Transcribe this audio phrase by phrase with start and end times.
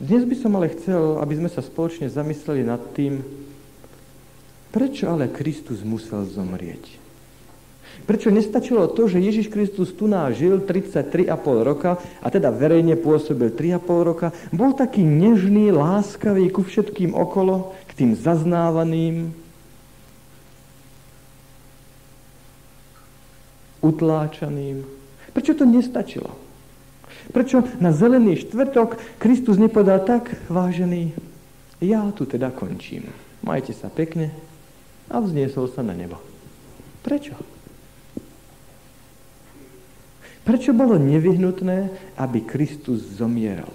[0.00, 3.20] Dnes by som ale chcel, aby sme sa spoločne zamysleli nad tým,
[4.72, 6.96] prečo ale Kristus musel zomrieť.
[8.08, 11.28] Prečo nestačilo to, že Ježiš Kristus tu nás žil 33,5
[11.68, 18.00] roka a teda verejne pôsobil 3,5 roka, bol taký nežný, láskavý ku všetkým okolo, k
[18.00, 19.36] tým zaznávaným,
[23.84, 24.80] utláčaným.
[25.36, 26.49] Prečo to nestačilo?
[27.30, 31.14] Prečo na zelený štvrtok Kristus nepovedal tak, vážený,
[31.80, 33.08] ja tu teda končím.
[33.40, 34.34] Majte sa pekne
[35.08, 36.20] a vzniesol sa na nebo.
[37.00, 37.38] Prečo?
[40.44, 41.78] Prečo bolo nevyhnutné,
[42.18, 43.70] aby Kristus zomieral?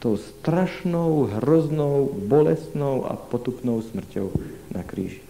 [0.00, 4.32] Tou strašnou, hroznou, bolestnou a potupnou smrťou
[4.72, 5.20] na kríži.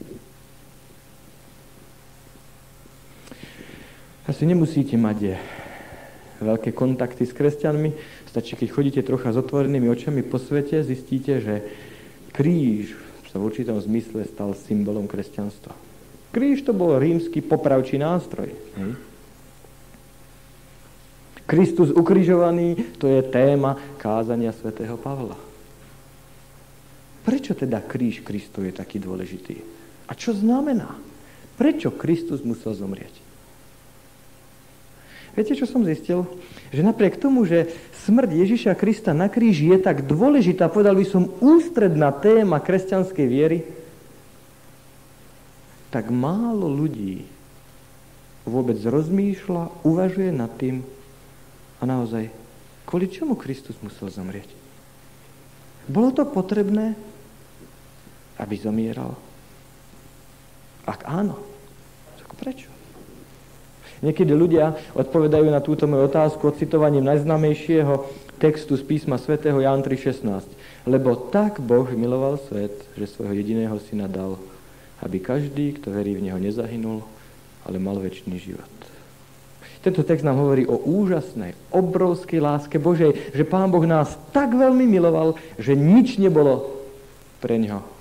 [4.27, 5.39] Asi nemusíte mať
[6.41, 7.91] veľké kontakty s kresťanmi.
[8.29, 11.55] Stačí, keď chodíte trocha s otvorenými očami po svete, zistíte, že
[12.37, 12.97] kríž
[13.33, 15.77] sa v určitom zmysle stal symbolom kresťanstva.
[16.33, 18.53] Kríž to bol rímsky popravčí nástroj.
[18.53, 18.91] Hej?
[21.47, 25.39] Kristus ukrižovaný, to je téma kázania svätého Pavla.
[27.23, 29.59] Prečo teda kríž Kristov je taký dôležitý?
[30.07, 30.95] A čo znamená?
[31.59, 33.26] Prečo Kristus musel zomrieť?
[35.37, 36.25] Viete, čo som zistil?
[36.73, 37.69] Že napriek tomu, že
[38.09, 43.69] smrť Ježiša Krista na kríži je tak dôležitá, povedal by som, ústredná téma kresťanskej viery,
[45.93, 47.29] tak málo ľudí
[48.49, 50.81] vôbec rozmýšľa, uvažuje nad tým
[51.81, 52.33] a naozaj,
[52.89, 54.49] kvôli čomu Kristus musel zomrieť?
[55.85, 56.97] Bolo to potrebné,
[58.41, 59.15] aby zomieral?
[60.89, 61.37] Ak áno,
[62.17, 62.76] tak prečo?
[64.07, 68.07] Niekedy ľudia odpovedajú na túto moju otázku odcitovaním najznámejšieho
[68.39, 70.47] textu z písma svätého Ján 3.16.
[70.87, 74.39] Lebo tak Boh miloval svet, že svojho jediného syna dal,
[75.03, 77.03] aby každý, kto verí v Neho, nezahynul,
[77.67, 78.71] ale mal väčší život.
[79.83, 84.87] Tento text nám hovorí o úžasnej, obrovskej láske Božej, že Pán Boh nás tak veľmi
[84.87, 86.79] miloval, že nič nebolo
[87.43, 87.96] pre Neho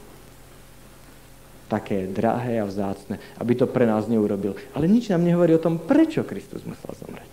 [1.75, 4.55] také drahé a vzácne, aby to pre nás neurobil.
[4.71, 7.31] Ale nič nám nehovorí o tom, prečo Kristus musel zomrieť.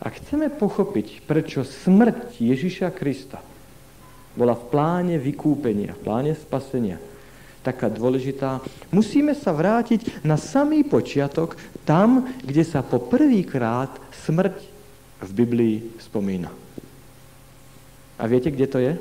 [0.00, 3.42] Ak chceme pochopiť, prečo smrť Ježiša Krista
[4.36, 7.00] bola v pláne vykúpenia, v pláne spasenia
[7.66, 8.62] taká dôležitá,
[8.94, 13.90] musíme sa vrátiť na samý počiatok, tam, kde sa po prvýkrát
[14.22, 14.54] smrť
[15.26, 16.65] v Biblii spomína.
[18.16, 18.96] A viete, kde to je?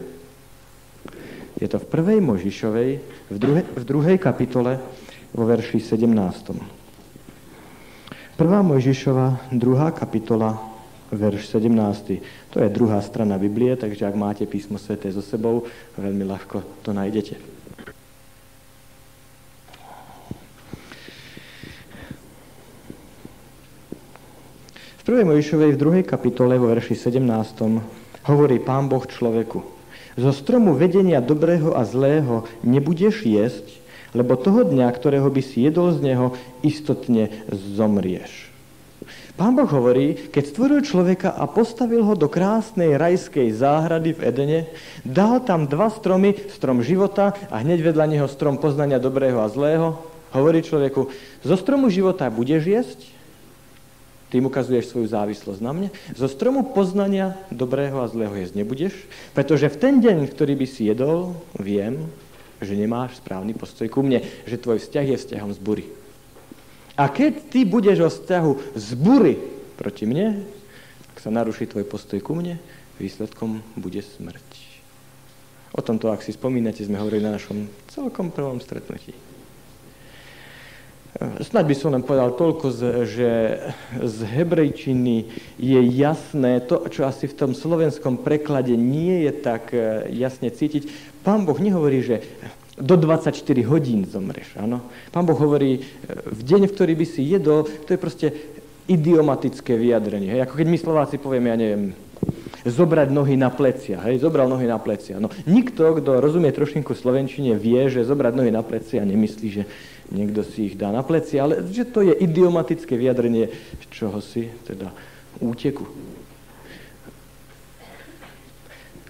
[1.55, 2.89] Je to v prvej Možišovej,
[3.31, 4.75] v, druhe, v druhej kapitole,
[5.31, 6.75] vo verši 17.
[8.35, 10.59] Prvá Možišova, druhá kapitola,
[11.15, 12.51] verš 17.
[12.51, 15.63] To je druhá strana Biblie, takže ak máte písmo sveté so sebou,
[15.95, 17.39] veľmi ľahko to nájdete.
[24.99, 27.95] V prvej Možišovej, v druhej kapitole, vo verši 17
[28.25, 29.61] Hovorí pán Boh človeku,
[30.15, 33.67] zo stromu vedenia dobrého a zlého nebudeš jesť,
[34.15, 38.49] lebo toho dňa, ktorého by si jedol z neho, istotne zomrieš.
[39.35, 44.59] Pán Boh hovorí, keď stvoril človeka a postavil ho do krásnej rajskej záhrady v Edene,
[45.03, 49.99] dal tam dva stromy, strom života a hneď vedľa neho strom poznania dobrého a zlého,
[50.31, 51.11] hovorí človeku,
[51.43, 52.99] zo stromu života budeš jesť,
[54.35, 55.89] tým ukazuješ svoju závislosť na mne.
[56.11, 58.91] Zo stromu poznania dobrého a zlého jesť nebudeš,
[59.31, 62.11] pretože v ten deň, ktorý by si jedol, viem,
[62.59, 65.85] že nemáš správny postoj ku mne, že tvoj vzťah je vzťahom z bury.
[66.99, 69.39] A keď ty budeš o vzťahu z bury
[69.79, 70.43] proti mne,
[71.15, 72.59] ak sa naruší tvoj postoj ku mne,
[72.99, 74.47] výsledkom bude smrť.
[75.75, 79.15] O tomto, ak si spomínate, sme hovorili na našom celkom prvom stretnutí.
[81.15, 82.75] Snaď by som len povedal toľko,
[83.07, 83.31] že
[84.03, 90.11] z hebrejčiny je jasné to, čo asi v tom slovenskom preklade nie je tak e,
[90.11, 90.91] jasne cítiť.
[91.23, 92.19] Pán Boh nehovorí, že
[92.75, 93.31] do 24
[93.63, 94.59] hodín zomreš.
[94.59, 94.83] Áno?
[95.15, 95.81] Pán Boh hovorí, e,
[96.35, 98.27] v deň, v ktorý by si jedol, to je proste
[98.91, 100.35] idiomatické vyjadrenie.
[100.35, 100.43] Hej?
[100.43, 101.95] Ako keď my Slováci povieme, ja neviem,
[102.65, 104.01] zobrať nohy na plecia.
[104.01, 105.21] Hej, zobral nohy na plecia.
[105.21, 109.63] No, nikto, kto rozumie trošinku slovenčine, vie, že zobrať nohy na plecia nemyslí, že
[110.09, 113.53] niekto si ich dá na pleci, ale že to je idiomatické vyjadrenie
[113.93, 114.89] čoho si, teda
[115.37, 115.85] úteku.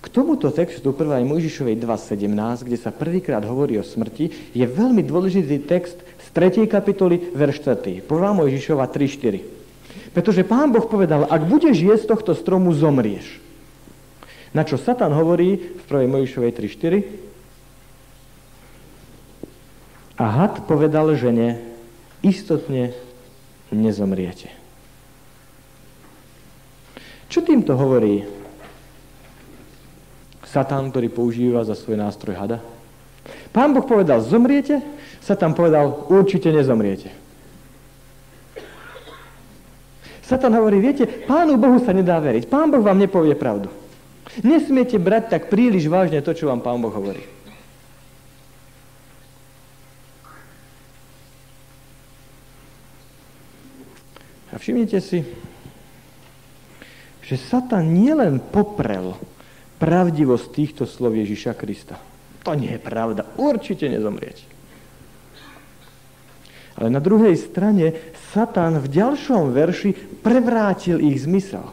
[0.04, 1.26] K tomuto textu 1.
[1.26, 6.70] Mojžišovej 2.17, kde sa prvýkrát hovorí o smrti, je veľmi dôležitý text z 3.
[6.70, 8.04] kapitoly, verš 4.
[8.04, 8.12] 1.
[8.12, 10.14] Mojžišova 3.4.
[10.14, 13.45] Pretože pán Boh povedal, ak budeš jesť tohto stromu, zomrieš.
[14.56, 16.08] Na čo Satan hovorí v 1.
[16.08, 17.04] Mojišovej 3.4?
[20.16, 21.60] A had povedal žene,
[22.24, 22.96] istotne
[23.68, 24.48] nezomriete.
[27.28, 28.24] Čo týmto hovorí
[30.48, 32.64] Satan, ktorý používa za svoj nástroj hada?
[33.52, 34.80] Pán Boh povedal, zomriete,
[35.20, 37.12] Satan povedal, určite nezomriete.
[40.24, 42.48] Satan hovorí, viete, Pánu Bohu sa nedá veriť.
[42.48, 43.68] Pán Boh vám nepovie pravdu.
[44.44, 47.24] Nesmiete brať tak príliš vážne to, čo vám Pán Boh hovorí.
[54.52, 55.20] A všimnite si,
[57.20, 59.20] že Satan nielen poprel
[59.80, 62.00] pravdivosť týchto slov Ježiša Krista.
[62.48, 63.28] To nie je pravda.
[63.36, 64.48] Určite nezomrieť.
[66.76, 71.68] Ale na druhej strane Satan v ďalšom verši prevrátil ich zmysel.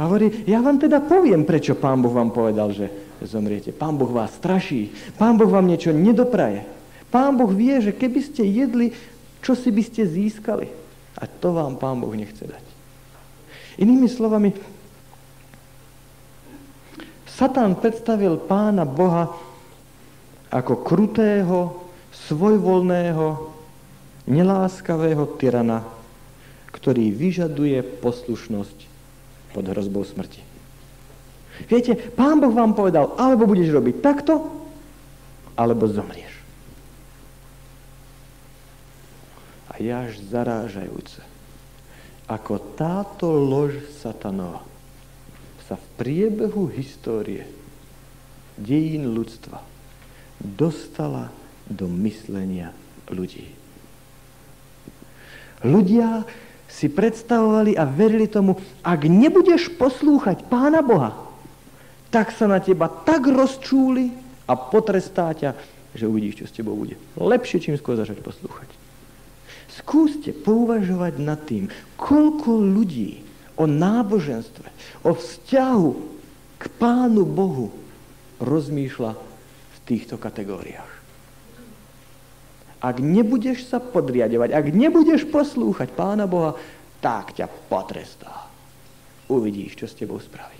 [0.00, 2.88] A hovorí, ja vám teda poviem, prečo Pán Boh vám povedal, že
[3.20, 3.68] zomriete.
[3.68, 4.88] Pán Boh vás straší.
[5.20, 6.64] Pán Boh vám niečo nedopraje.
[7.12, 8.96] Pán Boh vie, že keby ste jedli,
[9.44, 10.72] čo si by ste získali.
[11.20, 12.64] A to vám Pán Boh nechce dať.
[13.76, 14.56] Inými slovami,
[17.28, 19.36] Satan predstavil pána Boha
[20.48, 21.76] ako krutého,
[22.28, 23.52] svojvoľného,
[24.32, 25.84] neláskavého tyrana,
[26.72, 28.89] ktorý vyžaduje poslušnosť
[29.50, 30.42] pod hrozbou smrti.
[31.68, 34.40] Viete, pán Boh vám povedal, alebo budeš robiť takto,
[35.58, 36.32] alebo zomrieš.
[39.68, 41.20] A je až zarážajúce,
[42.30, 44.64] ako táto lož satanova
[45.68, 47.44] sa v priebehu histórie
[48.56, 49.60] dejín ľudstva
[50.40, 51.28] dostala
[51.68, 52.72] do myslenia
[53.12, 53.52] ľudí.
[55.60, 56.24] Ľudia
[56.70, 58.54] si predstavovali a verili tomu,
[58.86, 61.12] ak nebudeš poslúchať Pána Boha,
[62.14, 64.14] tak sa na teba tak rozčúli
[64.46, 65.54] a potrestá ťa,
[65.94, 66.98] že uvidíš, čo s tebou bude.
[67.18, 68.70] Lepšie čím skôr začať poslúchať.
[69.70, 73.22] Skúste pouvažovať nad tým, koľko ľudí
[73.54, 74.66] o náboženstve,
[75.06, 75.90] o vzťahu
[76.58, 77.70] k Pánu Bohu
[78.42, 80.89] rozmýšľa v týchto kategóriách.
[82.80, 86.56] Ak nebudeš sa podriadovať, ak nebudeš poslúchať Pána Boha,
[87.04, 88.48] tak ťa potrestá.
[89.28, 90.56] Uvidíš, čo s tebou spraví.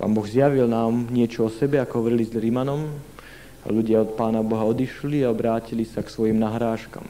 [0.00, 2.92] Pán Boh zjavil nám niečo o sebe, ako hovorili s Rímanom.
[3.64, 7.04] Ľudia od Pána Boha odišli a obrátili sa k svojim nahrážkam.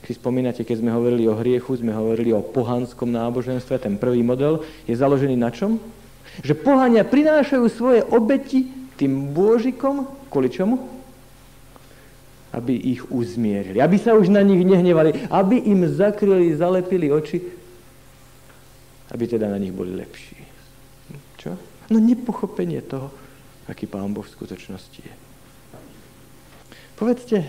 [0.00, 3.80] Ak si spomínate, keď sme hovorili o hriechu, sme hovorili o pohanskom náboženstve.
[3.80, 5.80] Ten prvý model je založený na čom?
[6.40, 10.78] Že pohania prinášajú svoje obeti tým bôžikom, kvôli čomu?
[12.54, 17.38] Aby ich uzmierili, aby sa už na nich nehnevali, aby im zakryli, zalepili oči,
[19.10, 20.38] aby teda na nich boli lepší.
[21.38, 21.54] Čo?
[21.90, 23.10] No nepochopenie toho,
[23.66, 25.14] aký Pán Boh v skutočnosti je.
[26.94, 27.48] Povedzte,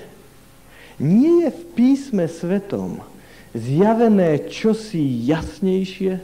[1.01, 3.03] nie je v písme svetom
[3.51, 6.23] zjavené čosi jasnejšie,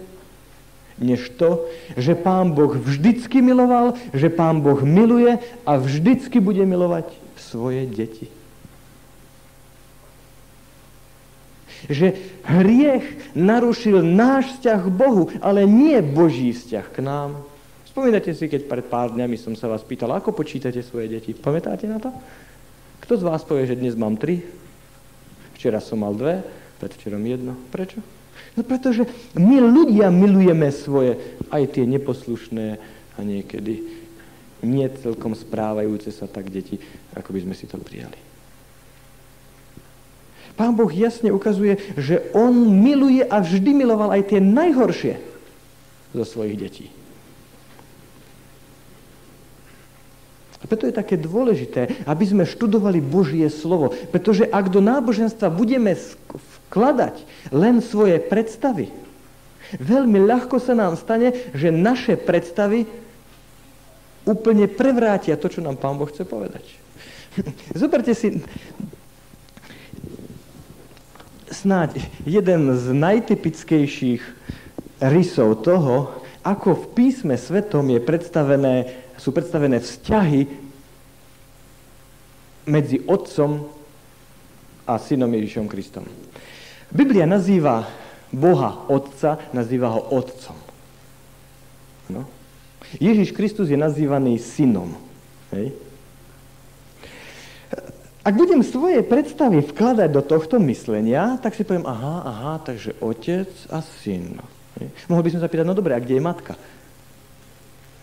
[0.98, 1.66] než to,
[1.98, 7.06] že Pán Boh vždycky miloval, že Pán Boh miluje a vždycky bude milovať
[7.38, 8.28] svoje deti.
[11.86, 17.38] Že hriech narušil náš vzťah k Bohu, ale nie Boží vzťah k nám.
[17.86, 21.38] Spomínate si, keď pred pár dňami som sa vás pýtal, ako počítate svoje deti.
[21.38, 22.10] Pamätáte na to?
[23.06, 24.42] Kto z vás povie, že dnes mám tri?
[25.54, 26.42] Včera som mal dve,
[26.82, 27.54] predvčerom jedno.
[27.70, 28.17] Prečo?
[28.58, 29.06] No pretože
[29.38, 31.22] my ľudia milujeme svoje,
[31.54, 32.82] aj tie neposlušné
[33.14, 33.86] a niekedy
[34.66, 36.82] nie celkom správajúce sa tak deti,
[37.14, 38.18] ako by sme si to prijali.
[40.58, 42.50] Pán Boh jasne ukazuje, že On
[42.82, 45.22] miluje a vždy miloval aj tie najhoršie
[46.18, 46.90] zo svojich detí.
[50.58, 53.94] A preto je také dôležité, aby sme študovali Božie slovo.
[54.10, 55.94] Pretože ak do náboženstva budeme
[56.68, 57.24] vkladať
[57.56, 58.92] len svoje predstavy,
[59.76, 62.88] veľmi ľahko sa nám stane, že naše predstavy
[64.28, 66.64] úplne prevrátia to, čo nám Pán Boh chce povedať.
[67.80, 68.44] Zoberte si
[71.48, 74.24] snáď jeden z najtypickejších
[75.00, 76.12] rysov toho,
[76.44, 78.76] ako v písme svetom je predstavené,
[79.20, 80.48] sú predstavené vzťahy
[82.68, 83.68] medzi Otcom
[84.88, 86.08] a Synom Ježišom Kristom.
[86.92, 87.88] Biblia nazýva
[88.32, 90.58] Boha Otca, nazýva ho Otcom.
[92.08, 92.24] No.
[92.96, 94.96] Ježiš Kristus je nazývaný synom.
[95.52, 95.76] Hej?
[98.28, 103.48] Ak budem svoje predstavy vkladať do tohto myslenia, tak si poviem, aha, aha, takže otec
[103.72, 104.36] a syn.
[104.80, 104.88] Hej.
[105.08, 106.60] Mohol by som sa pýtať, no dobre, a kde je matka?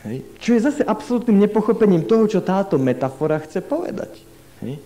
[0.09, 0.25] Hej.
[0.41, 4.17] Čo je zase absolútnym nepochopením toho, čo táto metafora chce povedať.
[4.65, 4.81] Hej.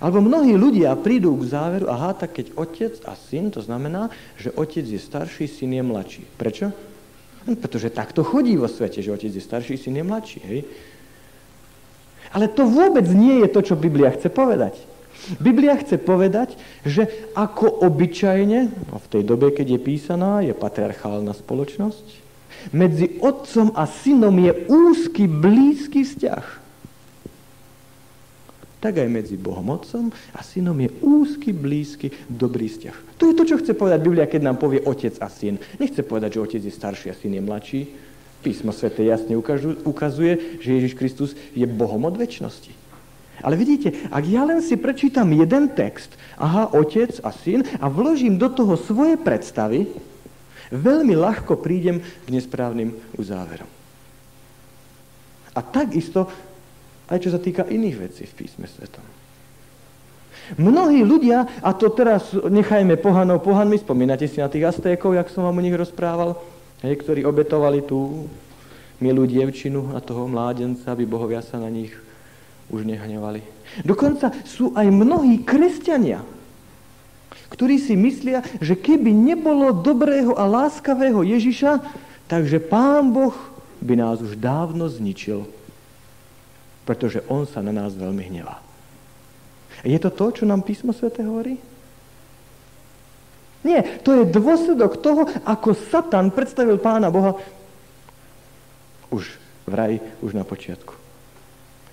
[0.00, 4.08] Alebo mnohí ľudia prídu k záveru, aha, tak keď otec a syn, to znamená,
[4.40, 6.24] že otec je starší, syn je mladší.
[6.40, 6.72] Prečo?
[7.44, 10.40] No, pretože takto chodí vo svete, že otec je starší, syn je mladší.
[10.40, 10.60] Hej?
[12.32, 14.80] Ale to vôbec nie je to, čo Biblia chce povedať.
[15.36, 17.04] Biblia chce povedať, že
[17.36, 22.32] ako obyčajne, v tej dobe, keď je písaná, je patriarchálna spoločnosť,
[22.72, 26.59] medzi otcom a synom je úzky, blízky vzťah
[28.80, 33.20] tak aj medzi Bohom Otcom a Synom je úzky, blízky, dobrý vzťah.
[33.20, 35.60] To je to, čo chce povedať Biblia, keď nám povie Otec a Syn.
[35.76, 37.80] Nechce povedať, že Otec je starší a Syn je mladší.
[38.40, 39.36] Písmo Svete jasne
[39.84, 42.72] ukazuje, že Ježiš Kristus je Bohom od väčšnosti.
[43.44, 48.40] Ale vidíte, ak ja len si prečítam jeden text, aha, Otec a Syn, a vložím
[48.40, 49.92] do toho svoje predstavy,
[50.72, 53.68] veľmi ľahko prídem k nesprávnym uzáverom.
[55.52, 56.30] A takisto
[57.10, 59.02] aj čo sa týka iných vecí v písme svetom.
[60.58, 65.46] Mnohí ľudia, a to teraz nechajme pohanov pohanmi, spomínate si na tých Aztékov, jak som
[65.46, 66.38] vám o nich rozprával,
[66.82, 68.26] hej, ktorí obetovali tú
[68.98, 71.94] milú dievčinu a toho mládenca, aby bohovia sa na nich
[72.70, 73.46] už nehnevali.
[73.86, 76.22] Dokonca sú aj mnohí kresťania,
[77.50, 81.82] ktorí si myslia, že keby nebolo dobrého a láskavého Ježiša,
[82.26, 83.34] takže Pán Boh
[83.82, 85.46] by nás už dávno zničil
[86.90, 88.58] pretože on sa na nás veľmi hnevá.
[89.86, 91.54] Je to to, čo nám písmo svete hovorí?
[93.62, 97.38] Nie, to je dôsledok toho, ako Satan predstavil pána Boha
[99.14, 99.38] už
[99.70, 100.98] v raji, už na počiatku.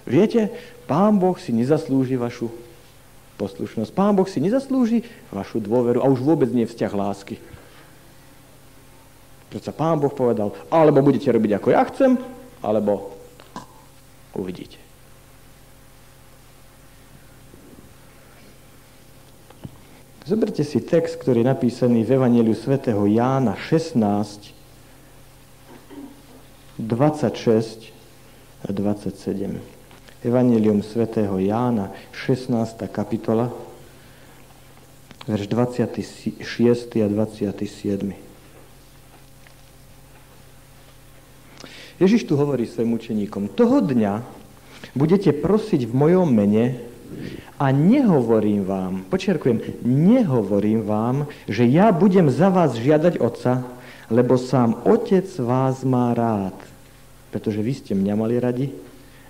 [0.10, 0.50] Viete,
[0.89, 2.50] pán Boh si nezaslúži vašu
[3.38, 3.94] poslušnosť.
[3.94, 7.38] Pán Boh si nezaslúži vašu dôveru a už vôbec nie vzťah lásky.
[9.54, 12.18] Preto pán Boh povedal, alebo budete robiť ako ja chcem,
[12.66, 13.13] alebo
[14.34, 14.87] uvidíte.
[20.27, 24.51] Zoberte si text, ktorý je napísaný v Evangeliu svätého Jána 16,
[26.75, 27.96] 26
[28.67, 29.55] a 27.
[30.27, 32.51] Evangelium svätého Jána, 16.
[32.91, 33.55] kapitola,
[35.31, 36.43] verš 26.
[37.00, 38.12] a 27.
[42.03, 44.27] Ježiš tu hovorí svojim učeníkom, toho dňa
[44.91, 46.87] budete prosiť v mojom mene
[47.58, 53.66] a nehovorím vám, počerkujem, nehovorím vám, že ja budem za vás žiadať Otca,
[54.14, 56.56] lebo sám Otec vás má rád,
[57.34, 58.68] pretože vy ste mňa mali radi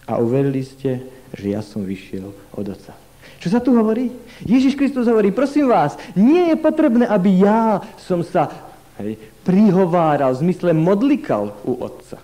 [0.06, 1.02] a uverili ste,
[1.34, 2.94] že ja som vyšiel od Otca.
[3.38, 4.10] Čo sa tu hovorí?
[4.42, 8.50] Ježiš Kristus hovorí, prosím vás, nie je potrebné, aby ja som sa
[8.98, 12.18] hej, prihováral, v zmysle modlikal u Otca.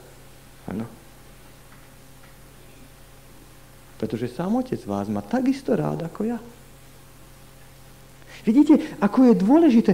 [0.67, 1.02] Ano.
[4.03, 6.39] Pretože sám Otec vás má takisto rád ako ja.
[8.43, 9.91] Vidíte, ako je dôležité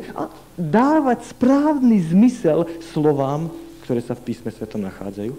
[0.58, 3.54] dávať správny zmysel slovám,
[3.86, 5.30] ktoré sa v písme svetom nachádzajú.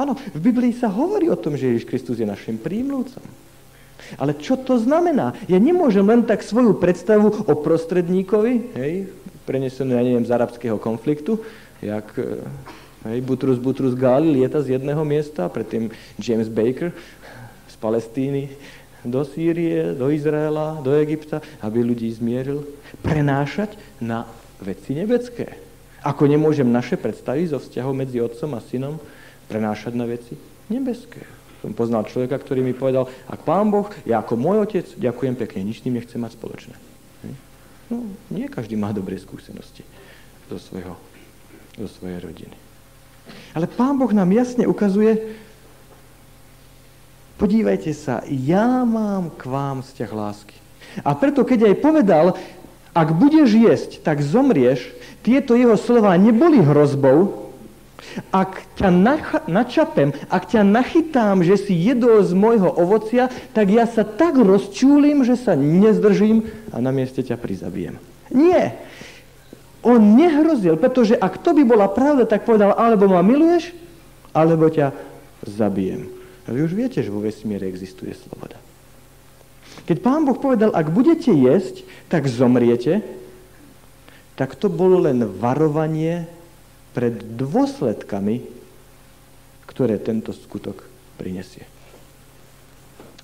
[0.00, 3.20] Áno, v Biblii sa hovorí o tom, že Ježiš Kristus je našim prímluvcom.
[4.16, 5.36] Ale čo to znamená?
[5.44, 9.12] Ja nemôžem len tak svoju predstavu o prostredníkovi, hej,
[9.44, 11.36] prenesenú, ja neviem, z arabského konfliktu,
[11.84, 12.08] jak
[13.04, 16.96] hej, Butrus Butrus Gali lieta z jedného miesta, predtým James Baker
[17.82, 18.54] Palestíny
[19.02, 22.62] do Sýrie, do Izraela, do Egypta, aby ľudí zmieril.
[23.02, 24.30] Prenášať na
[24.62, 25.58] veci nebeské.
[26.06, 29.02] Ako nemôžem naše predstavy zo vzťahov medzi otcom a synom
[29.50, 30.38] prenášať na veci
[30.70, 31.26] nebeské.
[31.62, 35.66] Som poznal človeka, ktorý mi povedal, ak pán Boh, ja ako môj otec, ďakujem pekne,
[35.66, 36.74] nič s ním nechcem mať spoločné.
[37.92, 39.84] No, nie každý má dobré skúsenosti
[40.48, 40.96] zo, svojho,
[41.76, 42.56] zo svojej rodiny.
[43.52, 45.38] Ale pán Boh nám jasne ukazuje,
[47.42, 50.54] Podívajte sa, ja mám k vám vzťah lásky.
[51.02, 52.26] A preto, keď aj povedal,
[52.94, 54.94] ak budeš jesť, tak zomrieš,
[55.26, 57.50] tieto jeho slova neboli hrozbou,
[58.30, 58.94] ak ťa
[59.50, 65.26] načapem, ak ťa nachytám, že si jedol z môjho ovocia, tak ja sa tak rozčúlim,
[65.26, 67.98] že sa nezdržím a na mieste ťa prizabijem.
[68.30, 68.78] Nie.
[69.82, 73.74] On nehrozil, pretože ak to by bola pravda, tak povedal, alebo ma miluješ,
[74.30, 74.94] alebo ťa
[75.42, 76.21] zabijem.
[76.46, 78.58] A vy už viete, že vo vesmíre existuje sloboda.
[79.86, 83.02] Keď pán Boh povedal, ak budete jesť, tak zomriete,
[84.36, 86.26] tak to bolo len varovanie
[86.92, 88.44] pred dôsledkami,
[89.64, 90.84] ktoré tento skutok
[91.16, 91.64] prinesie.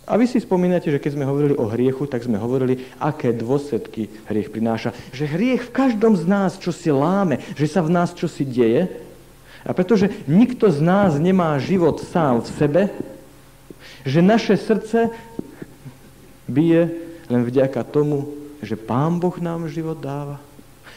[0.08, 4.08] A vy si spomínate, že keď sme hovorili o hriechu, tak sme hovorili, aké dôsledky
[4.24, 4.96] hriech prináša.
[5.12, 8.48] Že hriech v každom z nás čo si láme, že sa v nás čo si
[8.48, 8.88] deje.
[9.68, 12.82] A pretože nikto z nás nemá život sám v sebe,
[14.08, 15.12] že naše srdce
[16.48, 16.88] bije
[17.28, 18.32] len vďaka tomu,
[18.64, 20.40] že Pán Boh nám život dáva.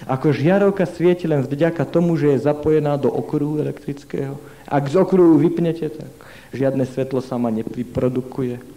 [0.08, 4.40] Ako žiarovka svieti len vďaka tomu, že je zapojená do okruhu elektrického.
[4.66, 6.10] Ak z okruhu vypnete, tak
[6.56, 8.72] žiadne svetlo sama nevyprodukuje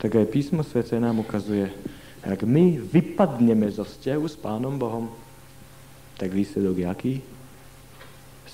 [0.00, 1.68] tak aj písmo Svete nám ukazuje,
[2.24, 5.12] ak my vypadneme zo vzťahu s Pánom Bohom,
[6.16, 7.14] tak výsledok je aký?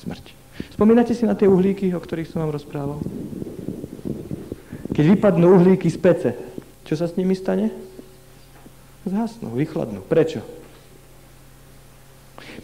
[0.07, 0.25] Smrť.
[0.73, 3.03] Spomínate si na tie uhlíky, o ktorých som vám rozprával?
[4.95, 6.31] Keď vypadnú uhlíky z pece,
[6.87, 7.75] čo sa s nimi stane?
[9.03, 10.01] Zhasnú, vychladnú.
[10.07, 10.41] Prečo?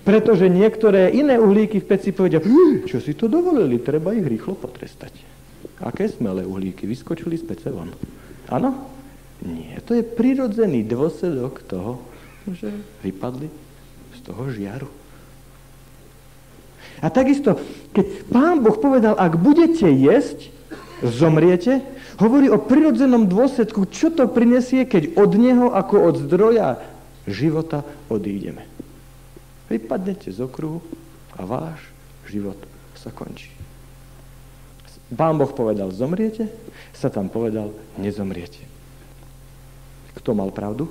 [0.07, 4.55] Pretože niektoré iné uhlíky v peci povedia, hm, čo si to dovolili, treba ich rýchlo
[4.55, 5.13] potrestať.
[5.83, 7.91] Aké smelé uhlíky, vyskočili z pece von.
[8.51, 8.91] Áno?
[9.43, 11.99] Nie, to je prirodzený dôsledok toho,
[12.47, 12.71] že
[13.03, 13.51] vypadli
[14.15, 15.02] z toho žiaru.
[17.03, 17.59] A takisto,
[17.91, 20.55] keď pán Boh povedal, ak budete jesť,
[21.03, 21.83] zomriete,
[22.23, 26.79] hovorí o prirodzenom dôsledku, čo to prinesie, keď od neho ako od zdroja
[27.27, 28.63] života odídeme.
[29.67, 30.79] Vypadnete z okruhu
[31.35, 31.83] a váš
[32.31, 32.59] život
[32.95, 33.51] sa končí.
[35.13, 36.49] Pán Boh povedal, zomriete,
[36.95, 38.63] sa tam povedal, nezomriete.
[40.17, 40.89] Kto mal pravdu?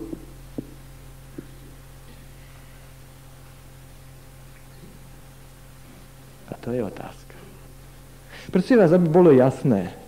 [6.51, 7.35] A to je otázka.
[8.51, 10.01] Prosím vás, aby bolo jasné,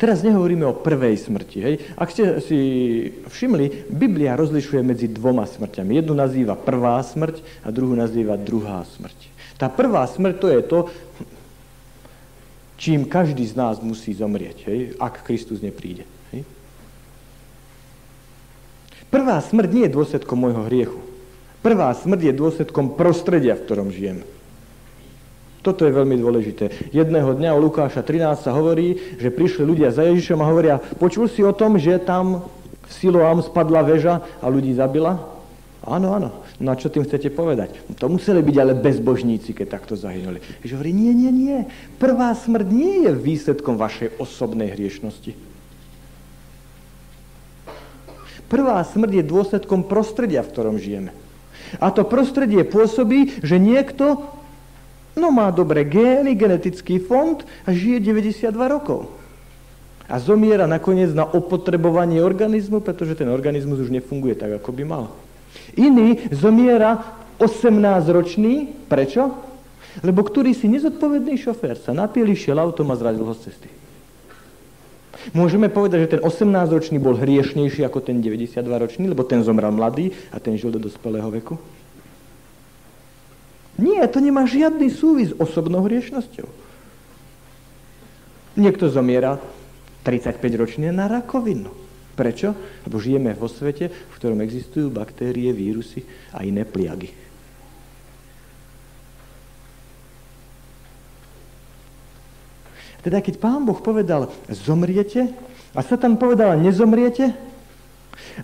[0.00, 1.58] Teraz nehovoríme o prvej smrti.
[1.60, 1.74] Hej?
[1.92, 2.58] Ak ste si
[3.28, 6.00] všimli, Biblia rozlišuje medzi dvoma smrťami.
[6.00, 9.28] Jednu nazýva prvá smrť a druhú nazýva druhá smrť.
[9.60, 10.78] Tá prvá smrť to je to,
[12.80, 16.08] čím každý z nás musí zomrieť, hej, ak Kristus nepríde.
[16.32, 16.48] Hej.
[19.12, 21.00] Prvá smrť nie je dôsledkom môjho hriechu.
[21.60, 24.24] Prvá smrť je dôsledkom prostredia, v ktorom žijem.
[25.60, 26.88] Toto je veľmi dôležité.
[26.88, 31.28] Jedného dňa o Lukáša 13 sa hovorí, že prišli ľudia za Ježišom a hovoria, počul
[31.28, 32.48] si o tom, že tam
[32.88, 35.20] v Siloam spadla väža a ľudí zabila?
[35.84, 36.30] Áno, áno.
[36.60, 37.76] No a čo tým chcete povedať?
[38.00, 40.40] To museli byť ale bezbožníci, keď takto zahynuli.
[40.64, 41.58] Že hovorí, nie, nie, nie.
[41.96, 45.32] Prvá smrť nie je výsledkom vašej osobnej hriešnosti.
[48.48, 51.12] Prvá smrť je dôsledkom prostredia, v ktorom žijeme.
[51.78, 54.39] A to prostredie pôsobí, že niekto
[55.20, 59.12] no, má dobré gény, genetický fond a žije 92 rokov.
[60.10, 65.04] A zomiera nakoniec na opotrebovanie organizmu, pretože ten organizmus už nefunguje tak, ako by mal.
[65.78, 68.88] Iný zomiera 18-ročný.
[68.90, 69.30] Prečo?
[70.02, 73.70] Lebo ktorý si nezodpovedný šofér sa napil, išiel autom a zradil ho z cesty.
[75.36, 80.40] Môžeme povedať, že ten 18-ročný bol hriešnejší ako ten 92-ročný, lebo ten zomrel mladý a
[80.40, 81.60] ten žil do dospelého veku?
[83.80, 86.44] Nie, to nemá žiadny súvis s osobnou hriešnosťou.
[88.60, 89.40] Niekto zomiera
[90.04, 91.72] 35 ročne na rakovinu.
[92.12, 92.52] Prečo?
[92.84, 96.04] Lebo žijeme vo svete, v ktorom existujú baktérie, vírusy
[96.36, 97.08] a iné pliagy.
[103.00, 105.32] Teda keď pán Boh povedal, zomriete,
[105.72, 107.32] a sa tam povedal, nezomriete,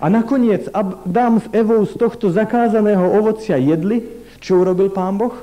[0.01, 4.01] a nakoniec Adam s Evou z tohto zakázaného ovocia jedli,
[4.47, 5.35] čo urobil pán Boh?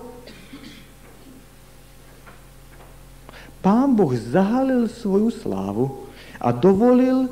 [3.59, 6.07] Pán Boh zahalil svoju slávu
[6.39, 7.27] a dovolil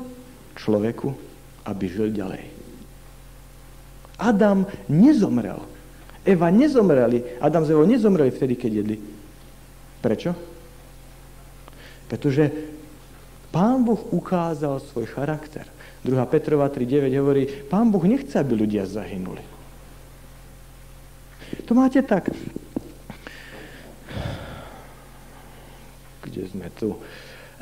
[0.52, 1.16] človeku,
[1.64, 2.44] aby žil ďalej.
[4.20, 5.64] Adam nezomrel.
[6.28, 7.40] Eva nezomreli.
[7.40, 8.96] Adam s Evou nezomreli vtedy, keď jedli.
[10.04, 10.36] Prečo?
[12.04, 12.52] Pretože
[13.48, 15.64] Pán Boh ukázal svoj charakter.
[16.04, 16.20] 2.
[16.28, 19.51] Petrova 3.9 hovorí, Pán Boh nechce, aby ľudia zahynuli.
[21.66, 22.32] To máte tak.
[26.22, 26.96] Kde sme tu?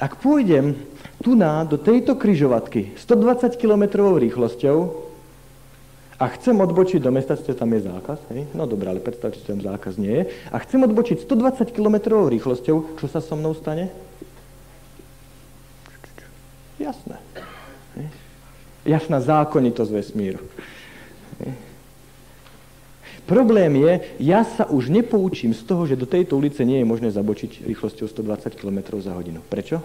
[0.01, 0.79] Ak pôjdem
[1.21, 4.79] tu na, do tejto kryžovatky 120 km rýchlosťou
[6.17, 8.49] a chcem odbočiť do mesta, ste tam je zákaz, hej?
[8.57, 11.97] no dobré, ale predstavte, že tam zákaz nie je, a chcem odbočiť 120 km
[12.29, 13.93] rýchlosťou, čo sa so mnou stane?
[16.81, 17.21] Jasné.
[18.89, 20.41] Jasná zákonitosť vesmíru.
[21.45, 21.70] Hej?
[23.31, 23.93] Problém je,
[24.27, 28.11] ja sa už nepoučím z toho, že do tejto ulice nie je možné zabočiť rýchlosťou
[28.11, 29.39] 120 km za hodinu.
[29.47, 29.79] Prečo?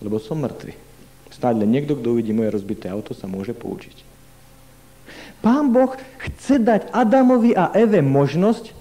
[0.00, 0.76] lebo som mŕtvy.
[1.32, 4.04] Snáď len niekto, kto uvidí moje rozbité auto, sa môže poučiť.
[5.44, 8.72] Pán Boh chce dať Adamovi a Eve možnosť,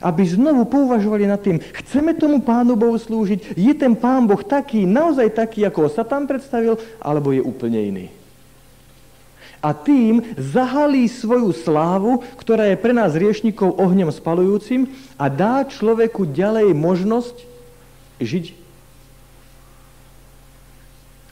[0.00, 4.88] aby znovu pouvažovali nad tým, chceme tomu Pánu Bohu slúžiť, je ten Pán Boh taký,
[4.88, 8.06] naozaj taký, ako sa tam predstavil, alebo je úplne iný.
[9.60, 14.88] A tým zahalí svoju slávu, ktorá je pre nás riešnikov ohňom spalujúcim
[15.20, 17.36] a dá človeku ďalej možnosť
[18.24, 18.56] žiť.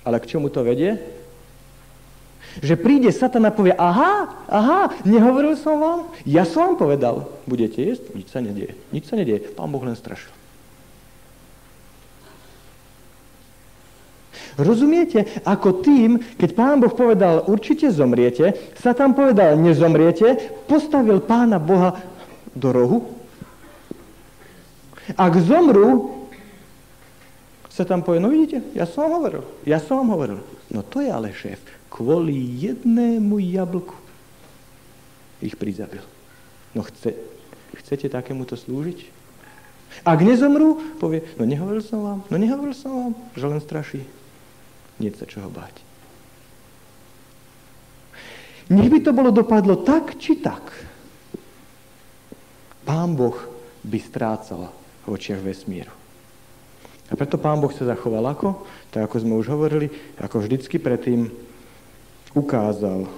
[0.04, 1.00] Ale k čomu to vedie?
[2.64, 6.00] Že príde Satan a povie, aha, aha, nehovoril som vám?
[6.24, 8.16] Ja som vám povedal, budete jesť?
[8.16, 8.72] Nič sa nedieje.
[8.88, 9.52] Nič sa nedieje.
[9.52, 10.37] Pán Boh len strašil.
[14.58, 20.34] Rozumiete, ako tým, keď pán Boh povedal, určite zomriete, sa tam povedal, nezomriete,
[20.66, 21.94] postavil pána Boha
[22.58, 22.98] do rohu.
[25.14, 26.26] Ak zomrú,
[27.70, 30.38] sa tam povie, no vidíte, ja som vám hovoril, ja som vám hovoril.
[30.74, 33.94] No to je ale šéf kvôli jednému jablku
[35.38, 36.02] ich prizabil.
[36.74, 37.14] No chce,
[37.78, 39.14] chcete takémuto slúžiť?
[40.02, 44.02] Ak nezomrú, povie, no nehovoril som vám, no nehovoril som vám, že len straší.
[44.98, 45.86] Nie sa čoho báť.
[48.68, 50.60] Nech by to bolo dopadlo tak, či tak.
[52.84, 53.36] Pán Boh
[53.80, 54.68] by strácal
[55.04, 55.92] v očiach vesmíru.
[57.08, 58.68] A preto Pán Boh sa zachoval ako?
[58.92, 59.88] Tak ako sme už hovorili,
[60.20, 61.32] ako vždycky predtým
[62.36, 63.08] ukázal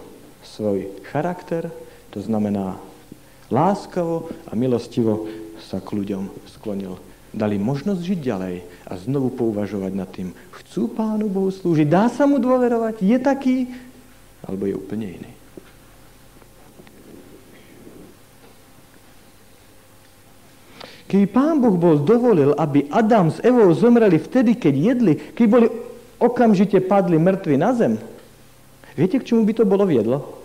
[0.46, 1.66] svoj charakter,
[2.14, 2.78] to znamená
[3.50, 5.26] láskavo a milostivo
[5.58, 7.02] sa k ľuďom sklonil.
[7.34, 8.54] Dali možnosť žiť ďalej
[8.90, 10.34] a znovu pouvažovať nad tým.
[10.50, 13.56] Chcú Pánu Bohu slúžiť, dá sa mu dôverovať, je taký,
[14.42, 15.32] alebo je úplne iný.
[21.06, 25.66] Keby Pán Boh bol dovolil, aby Adam s Evou zomreli vtedy, keď jedli, keď boli
[26.22, 27.98] okamžite padli mŕtvi na zem,
[28.98, 30.39] Viete, k čomu by to bolo viedlo?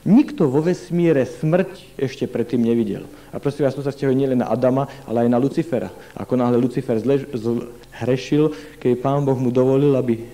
[0.00, 3.04] Nikto vo vesmíre smrť ešte predtým nevidel.
[3.30, 5.92] A prosím vás, to sa stiahuje nielen na Adama, ale aj na Lucifera.
[6.16, 10.24] Ako náhle Lucifer zhrešil, keď pán Boh mu dovolil, aby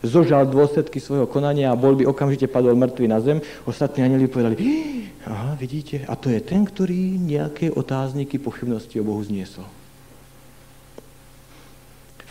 [0.00, 4.56] zožal dôsledky svojho konania a bol by okamžite padol mŕtvy na zem, ostatní anieli povedali,
[5.28, 9.68] aha, vidíte, a to je ten, ktorý nejaké otázniky, pochybnosti o Bohu zniesol.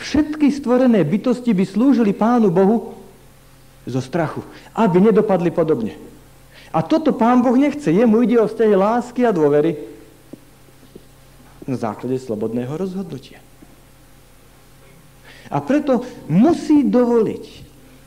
[0.02, 2.98] Všetky stvorené bytosti by slúžili Pánu Bohu
[3.86, 4.42] zo strachu,
[4.74, 6.11] aby nedopadli podobne.
[6.72, 7.92] A toto Pán Boh nechce.
[7.92, 9.76] Jemu ide o vzťahy lásky a dôvery
[11.68, 13.44] na základe slobodného rozhodnutia.
[15.52, 17.46] A preto musí dovoliť,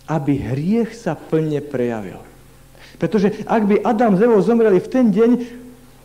[0.08, 2.20] aby hriech sa plne prejavil.
[2.96, 5.30] Pretože ak by Adam s Evou zomreli v ten deň,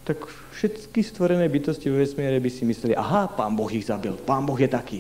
[0.04, 0.20] tak
[0.60, 4.60] všetky stvorené bytosti vo vesmíre by si mysleli, aha, pán Boh ich zabil, pán Boh
[4.60, 5.00] je taký.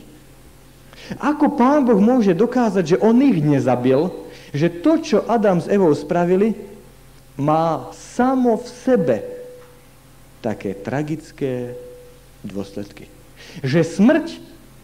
[1.19, 4.07] Ako pán Boh môže dokázať, že on ich nezabil,
[4.55, 6.68] že to, čo Adam s Evou spravili,
[7.39, 9.17] má samo v sebe
[10.43, 11.73] také tragické
[12.43, 13.07] dôsledky.
[13.63, 14.27] Že smrť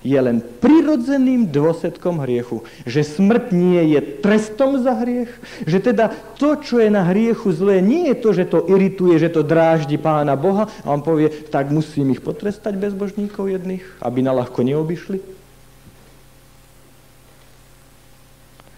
[0.05, 2.61] je len prirodzeným dôsledkom hriechu.
[2.85, 5.33] Že smrť nie je trestom za hriech.
[5.65, 9.33] Že teda to, čo je na hriechu zlé, nie je to, že to irituje, že
[9.33, 14.31] to dráždi pána Boha a on povie, tak musím ich potrestať bezbožníkov jedných, aby na
[14.31, 15.35] ľahko neobyšli.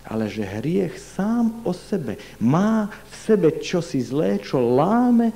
[0.08, 2.88] ale že hriech sám o sebe má
[3.28, 5.36] sebe čosi zlé, čo láme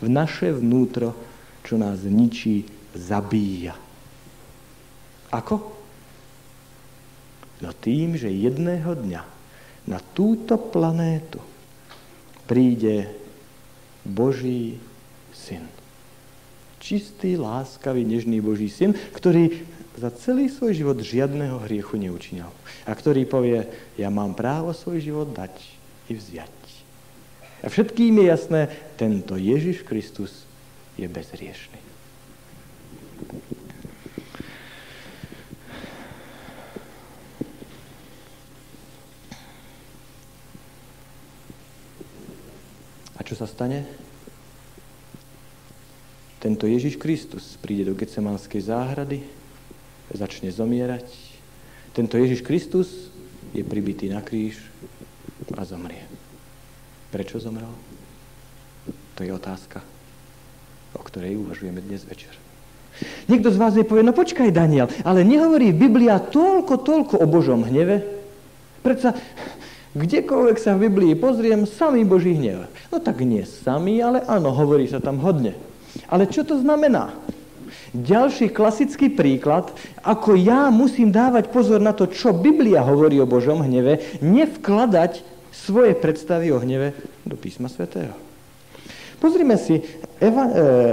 [0.00, 1.12] v naše vnútro,
[1.60, 2.64] čo nás ničí,
[2.96, 3.76] zabíja.
[5.28, 5.56] Ako?
[7.60, 9.22] No tým, že jedného dňa
[9.84, 11.44] na túto planétu
[12.48, 13.12] príde
[14.08, 14.80] Boží
[15.36, 15.68] syn.
[16.80, 22.48] Čistý, láskavý, nežný Boží syn, ktorý za celý svoj život žiadného hriechu neučinil.
[22.86, 23.66] A ktorý povie,
[23.98, 25.52] ja mám právo svoj život dať
[26.08, 26.57] i vziať.
[27.62, 28.60] A všetkým je jasné,
[28.94, 30.46] tento Ježiš Kristus
[30.94, 31.78] je bezriešný.
[43.18, 43.84] A čo sa stane?
[46.38, 49.26] Tento Ježiš Kristus príde do Getsemanskej záhrady,
[50.14, 51.04] začne zomierať.
[51.92, 53.10] Tento Ježiš Kristus
[53.52, 54.56] je pribitý na kríž
[55.58, 56.07] a zomrie.
[57.08, 57.72] Prečo zomrel?
[59.16, 59.80] To je otázka,
[60.92, 62.36] o ktorej uvažujeme dnes večer.
[63.30, 67.64] Niekto z vás mi povie, no počkaj Daniel, ale nehovorí Biblia toľko, toľko o Božom
[67.64, 68.04] hneve?
[68.84, 69.16] Predsa
[69.96, 72.68] kdekoľvek sa v Biblii pozriem, samý Boží hnev.
[72.92, 75.56] No tak nie samý, ale áno, hovorí sa tam hodne.
[76.12, 77.16] Ale čo to znamená?
[77.96, 79.72] Ďalší klasický príklad,
[80.04, 85.24] ako ja musím dávať pozor na to, čo Biblia hovorí o Božom hneve, nevkladať
[85.58, 86.94] svoje predstavy o hneve
[87.26, 88.14] do písma svätého.
[89.18, 89.82] Pozrime si
[90.22, 90.52] Eva, e,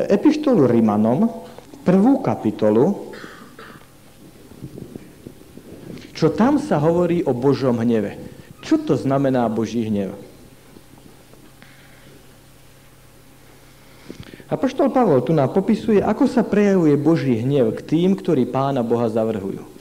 [0.09, 1.29] epištolu Rimanom,
[1.85, 3.13] prvú kapitolu,
[6.15, 8.17] čo tam sa hovorí o Božom hneve.
[8.65, 10.17] Čo to znamená Boží hnev?
[14.45, 19.05] Apoštol Pavol tu nám popisuje, ako sa prejavuje Boží hnev k tým, ktorí Pána Boha
[19.09, 19.74] zavrhujú.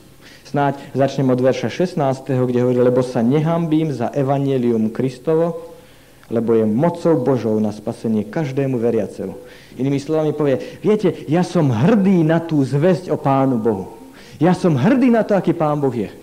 [0.55, 5.75] Snáď začnem od verša 16, kde hovorí, lebo sa nehambím za evanelium Kristovo,
[6.31, 9.35] lebo je mocou Božou na spasenie každému veriacemu.
[9.75, 13.99] Inými slovami povie, viete, ja som hrdý na tú zväzť o Pánu Bohu.
[14.39, 16.15] Ja som hrdý na to, aký Pán Boh je.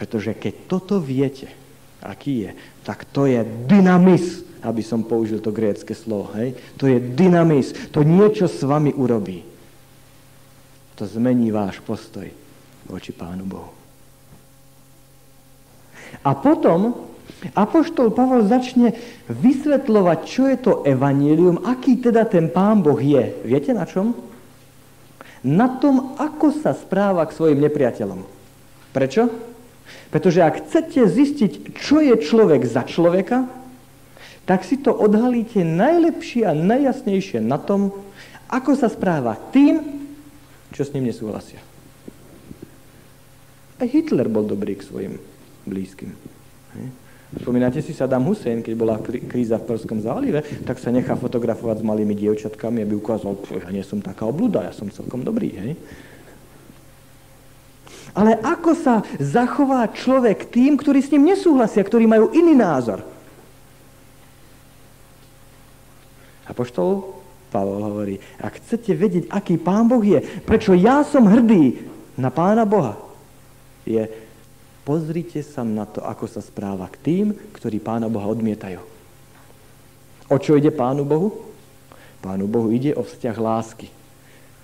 [0.00, 1.52] Pretože keď toto viete,
[2.00, 6.32] aký je, tak to je dynamis, aby som použil to grécke slovo.
[6.32, 6.56] Hej?
[6.80, 9.44] To je dynamis, to niečo s vami urobí.
[10.96, 12.47] To zmení váš postoj
[12.88, 13.70] voči Pánu Bohu.
[16.24, 17.08] A potom
[17.54, 18.96] Apoštol Pavel začne
[19.30, 23.38] vysvetľovať, čo je to evanílium, aký teda ten pán Boh je.
[23.46, 24.16] Viete na čom?
[25.46, 28.26] Na tom, ako sa správa k svojim nepriateľom.
[28.90, 29.30] Prečo?
[30.10, 33.46] Pretože ak chcete zistiť, čo je človek za človeka,
[34.48, 37.92] tak si to odhalíte najlepšie a najjasnejšie na tom,
[38.48, 39.84] ako sa správa tým,
[40.72, 41.67] čo s ním nesúhlasia.
[43.78, 45.14] Aj Hitler bol dobrý k svojim
[45.62, 46.10] blízkym.
[47.28, 51.86] Spomínate si Saddam Hussein, keď bola kríza v Perskom zálive, tak sa nechá fotografovať s
[51.86, 55.52] malými dievčatkami, aby ukázal, ja nie som taká obluda, ja som celkom dobrý.
[55.52, 55.72] Hej?
[58.16, 63.04] Ale ako sa zachová človek tým, ktorí s ním nesúhlasia, ktorí majú iný názor?
[66.48, 67.12] A poštol
[67.52, 71.80] Pavol hovorí, ak chcete vedieť, aký Pán Boh je, prečo ja som hrdý
[72.16, 73.07] na Pána Boha,
[73.88, 74.04] je
[74.88, 78.80] Pozrite sa na to, ako sa správa k tým, ktorí Pána Boha odmietajú.
[80.32, 81.52] O čo ide Pánu Bohu?
[82.24, 83.92] Pánu Bohu ide o vzťah lásky.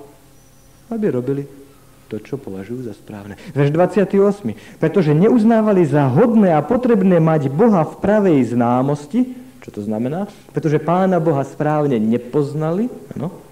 [0.89, 1.45] aby robili
[2.09, 3.37] to, čo považujú za správne.
[3.53, 4.81] Verš 28.
[4.81, 10.25] Pretože neuznávali za hodné a potrebné mať Boha v pravej známosti, čo to znamená?
[10.57, 13.48] Pretože Pána Boha správne nepoznali, ano?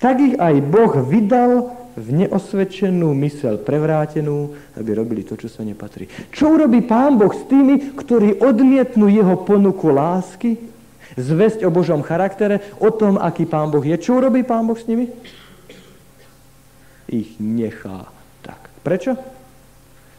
[0.00, 6.08] Tak ich aj Boh vydal v neosvedčenú mysel prevrátenú, aby robili to, čo sa nepatrí.
[6.32, 10.56] Čo urobí Pán Boh s tými, ktorí odmietnú jeho ponuku lásky,
[11.20, 14.00] zväzť o Božom charaktere, o tom, aký Pán Boh je?
[14.00, 15.12] Čo urobí Pán Boh s nimi?
[17.10, 18.08] Ich nechá
[18.40, 18.72] tak.
[18.80, 19.18] Prečo?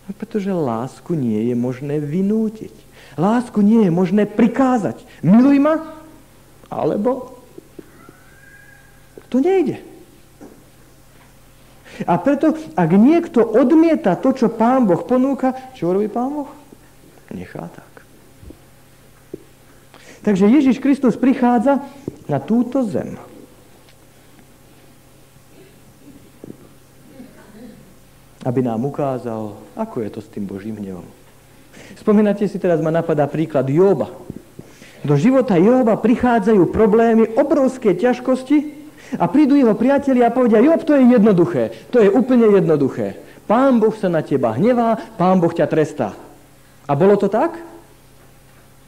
[0.06, 2.74] No, pretože lásku nie je možné vynútiť.
[3.16, 5.02] Lásku nie je možné prikázať.
[5.24, 5.76] Miluj ma,
[6.68, 7.41] alebo
[9.32, 9.80] to nejde.
[12.04, 16.52] A preto, ak niekto odmieta to, čo Pán Boh ponúka, čo robí Pán Boh?
[17.32, 18.04] Nechá tak.
[20.22, 21.82] Takže Ježiš Kristus prichádza
[22.28, 23.18] na túto zem.
[28.42, 31.06] Aby nám ukázal, ako je to s tým Božím hnevom.
[31.98, 34.10] Spomínate si, teraz ma napadá príklad Jóba.
[35.06, 38.81] Do života Jóba prichádzajú problémy, obrovské ťažkosti,
[39.20, 43.20] a prídu jeho priatelia a povedia, Job, to je jednoduché, to je úplne jednoduché.
[43.50, 46.16] Pán Boh sa na teba hnevá, pán Boh ťa trestá.
[46.88, 47.60] A bolo to tak?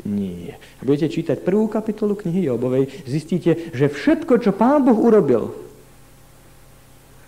[0.04, 0.60] Nie.
[0.84, 5.56] Budete čítať prvú kapitolu knihy Jobovej, zistíte, že všetko, čo pán Boh urobil,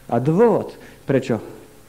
[0.06, 0.78] a dôvod,
[1.10, 1.42] prečo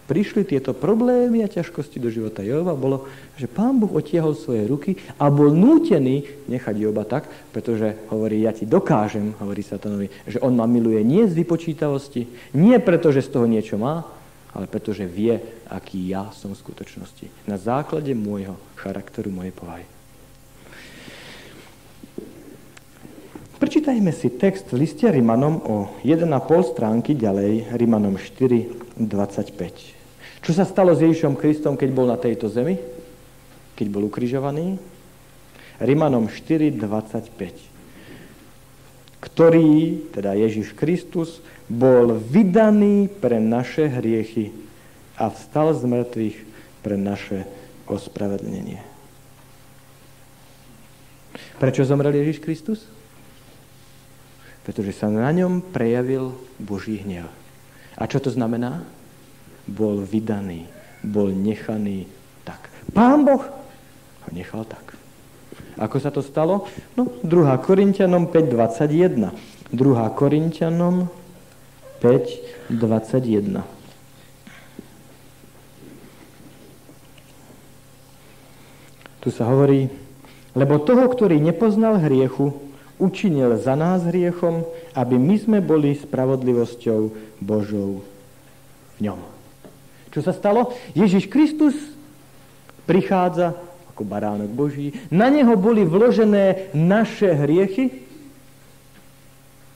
[0.06, 4.94] prišli tieto problémy a ťažkosti do života Joba, bolo, že pán Boh otiahol svoje ruky
[5.18, 10.54] a bol nútený nechať Joba tak, pretože hovorí, ja ti dokážem, hovorí satanovi, že on
[10.54, 14.06] ma miluje nie z vypočítavosti, nie preto, že z toho niečo má,
[14.54, 15.36] ale pretože vie,
[15.68, 17.28] aký ja som v skutočnosti.
[17.44, 19.84] Na základe môjho charakteru, mojej povahy.
[23.56, 26.28] Prečítajme si text listia Rimanom o 1,5
[26.76, 29.95] stránky ďalej, Rimanom 4, 25.
[30.44, 32.78] Čo sa stalo s Ježišom Kristom, keď bol na tejto zemi?
[33.76, 34.78] Keď bol ukrižovaný?
[35.80, 39.20] Rimanom 4.25.
[39.20, 44.54] Ktorý, teda Ježiš Kristus, bol vydaný pre naše hriechy
[45.18, 46.36] a vstal z mŕtvych
[46.80, 47.42] pre naše
[47.90, 48.78] ospravedlnenie.
[51.56, 52.84] Prečo zomrel Ježiš Kristus?
[54.62, 57.28] Pretože sa na ňom prejavil Boží hnev.
[57.96, 58.84] A čo to znamená?
[59.66, 60.66] Bol vydaný,
[61.02, 62.06] bol nechaný
[62.46, 62.70] tak.
[62.94, 64.94] Pán Boh ho nechal tak.
[65.76, 66.64] Ako sa to stalo?
[66.96, 67.52] No, 2.
[67.60, 69.76] Korintianom 5.21.
[69.76, 70.16] 2.
[70.16, 71.10] Korintianom
[72.00, 73.60] 5.21.
[79.20, 79.90] Tu sa hovorí,
[80.54, 82.56] lebo toho, ktorý nepoznal hriechu,
[82.96, 84.64] učinil za nás hriechom,
[84.96, 87.00] aby my sme boli spravodlivosťou
[87.42, 88.00] Božou
[88.96, 89.35] v ňom.
[90.16, 90.72] Čo sa stalo?
[90.96, 91.76] Ježiš Kristus
[92.88, 93.52] prichádza
[93.92, 94.96] ako baránok Boží.
[95.12, 98.00] Na neho boli vložené naše hriechy.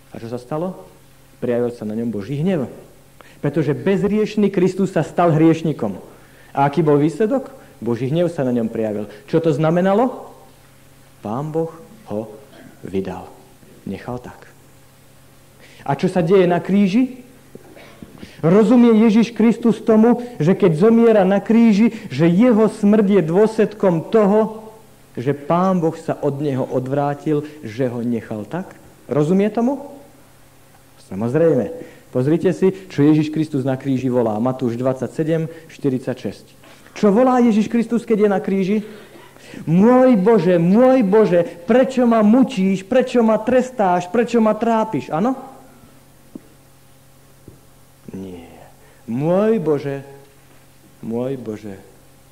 [0.09, 0.89] A čo sa stalo?
[1.45, 2.73] Prijavil sa na ňom Boží hnev.
[3.45, 6.01] Pretože bezriešný Kristus sa stal hriešnikom.
[6.57, 7.53] A aký bol výsledok?
[7.77, 9.13] Boží hnev sa na ňom prijavil.
[9.29, 10.33] Čo to znamenalo?
[11.21, 11.77] Pán Boh
[12.09, 12.33] ho
[12.81, 13.29] vydal.
[13.85, 14.49] Nechal tak.
[15.85, 17.29] A čo sa deje na kríži?
[18.41, 24.71] Rozumie Ježiš Kristus tomu, že keď zomiera na kríži, že jeho smrť je dôsledkom toho,
[25.19, 28.79] že Pán Boh sa od neho odvrátil, že ho nechal tak?
[29.11, 29.83] Rozumie tomu?
[31.11, 31.99] Samozrejme.
[32.11, 34.35] Pozrite si, čo Ježiš Kristus na kríži volá.
[34.43, 36.59] Matúš 27, 46.
[36.95, 38.79] Čo volá Ježiš Kristus, keď je na kríži?
[39.67, 45.11] Môj Bože, môj Bože, prečo ma mučíš, prečo ma trestáš, prečo ma trápiš?
[45.11, 45.35] Áno?
[49.11, 50.07] Môj Bože,
[51.03, 51.75] môj Bože,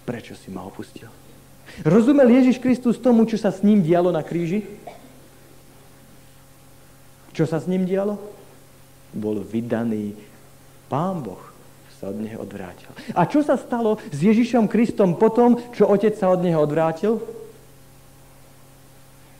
[0.06, 1.10] prečo si ma opustil?
[1.82, 4.62] Rozumel Ježiš Kristus tomu, čo sa s ním dialo na kríži?
[7.34, 8.14] Čo sa s ním dialo?
[9.10, 10.14] Bol vydaný
[10.86, 11.42] Pán Boh
[11.98, 12.94] sa od neho odvrátil.
[13.10, 17.18] A čo sa stalo s Ježišom Kristom potom, čo otec sa od neho odvrátil?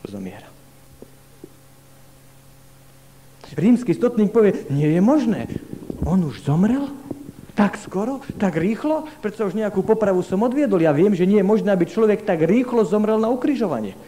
[0.02, 0.50] Zomiera.
[3.54, 5.46] Rímsky stotník povie, nie je možné.
[6.02, 6.90] On už zomrel?
[7.58, 8.22] Tak skoro?
[8.38, 9.10] Tak rýchlo?
[9.18, 10.78] Preto už nejakú popravu som odviedol.
[10.78, 13.98] Ja viem, že nie je možné, aby človek tak rýchlo zomrel na ukrižovanie.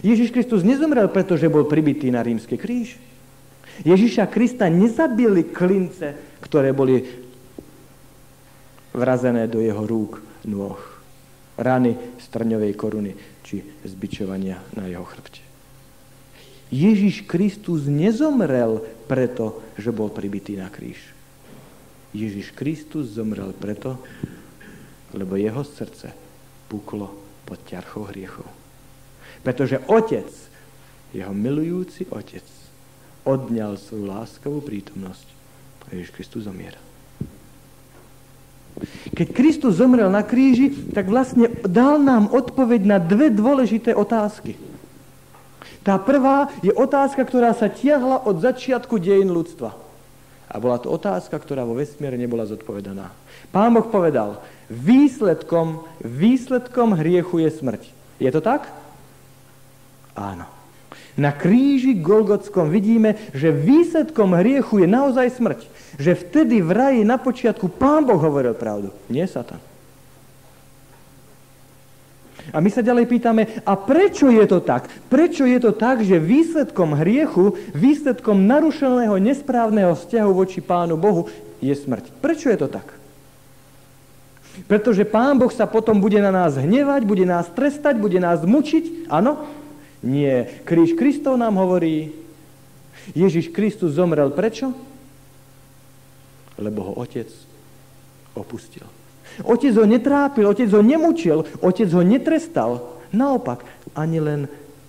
[0.00, 2.96] Ježiš Kristus nezomrel, pretože bol pribitý na rímsky kríž.
[3.84, 7.04] Ježiša Krista nezabili klince, ktoré boli
[8.96, 10.16] vrazené do jeho rúk,
[10.48, 10.80] nôh.
[11.60, 13.12] Rany strňovej koruny
[13.44, 15.44] či zbičovania na jeho chrbte.
[16.72, 21.15] Ježiš Kristus nezomrel preto, že bol pribitý na kríž.
[22.16, 24.00] Ježiš Kristus zomrel preto,
[25.12, 26.16] lebo jeho srdce
[26.72, 27.12] puklo
[27.44, 28.48] pod ťarchou hriechov.
[29.44, 30.26] Pretože otec,
[31.12, 32.42] jeho milujúci otec,
[33.28, 35.26] odňal svoju láskavú prítomnosť
[35.86, 36.80] a Ježiš Kristus zomiera.
[39.16, 44.58] Keď Kristus zomrel na kríži, tak vlastne dal nám odpoveď na dve dôležité otázky.
[45.80, 49.85] Tá prvá je otázka, ktorá sa tiahla od začiatku dejín ľudstva.
[50.46, 53.10] A bola to otázka, ktorá vo vesmíre nebola zodpovedaná.
[53.50, 57.82] Pán Boh povedal, výsledkom, výsledkom hriechu je smrť.
[58.22, 58.70] Je to tak?
[60.14, 60.46] Áno.
[61.16, 65.60] Na kríži Golgotskom vidíme, že výsledkom hriechu je naozaj smrť.
[65.96, 69.60] Že vtedy v raji na počiatku Pán Boh hovoril pravdu, nie Satan.
[72.54, 74.86] A my sa ďalej pýtame, a prečo je to tak?
[75.10, 81.26] Prečo je to tak, že výsledkom hriechu, výsledkom narušeného nesprávneho vzťahu voči Pánu Bohu
[81.58, 82.14] je smrť?
[82.22, 82.86] Prečo je to tak?
[84.64, 89.10] Pretože Pán Boh sa potom bude na nás hnevať, bude nás trestať, bude nás mučiť?
[89.12, 89.44] Áno?
[90.00, 90.62] Nie.
[90.64, 92.14] Kríž Kristov nám hovorí,
[93.12, 94.72] Ježiš Kristus zomrel prečo?
[96.56, 97.28] Lebo ho Otec
[98.32, 98.95] opustil.
[99.44, 103.00] Otec ho netrápil, otec ho nemučil, otec ho netrestal.
[103.12, 104.40] Naopak, ani len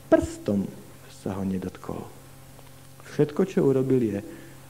[0.08, 0.64] prstom
[1.12, 2.06] sa ho nedotkol.
[3.04, 4.20] Všetko, čo urobil je,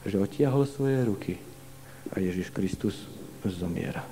[0.08, 1.34] že otiahol svoje ruky
[2.10, 2.96] a Ježiš Kristus
[3.44, 4.02] zomiera.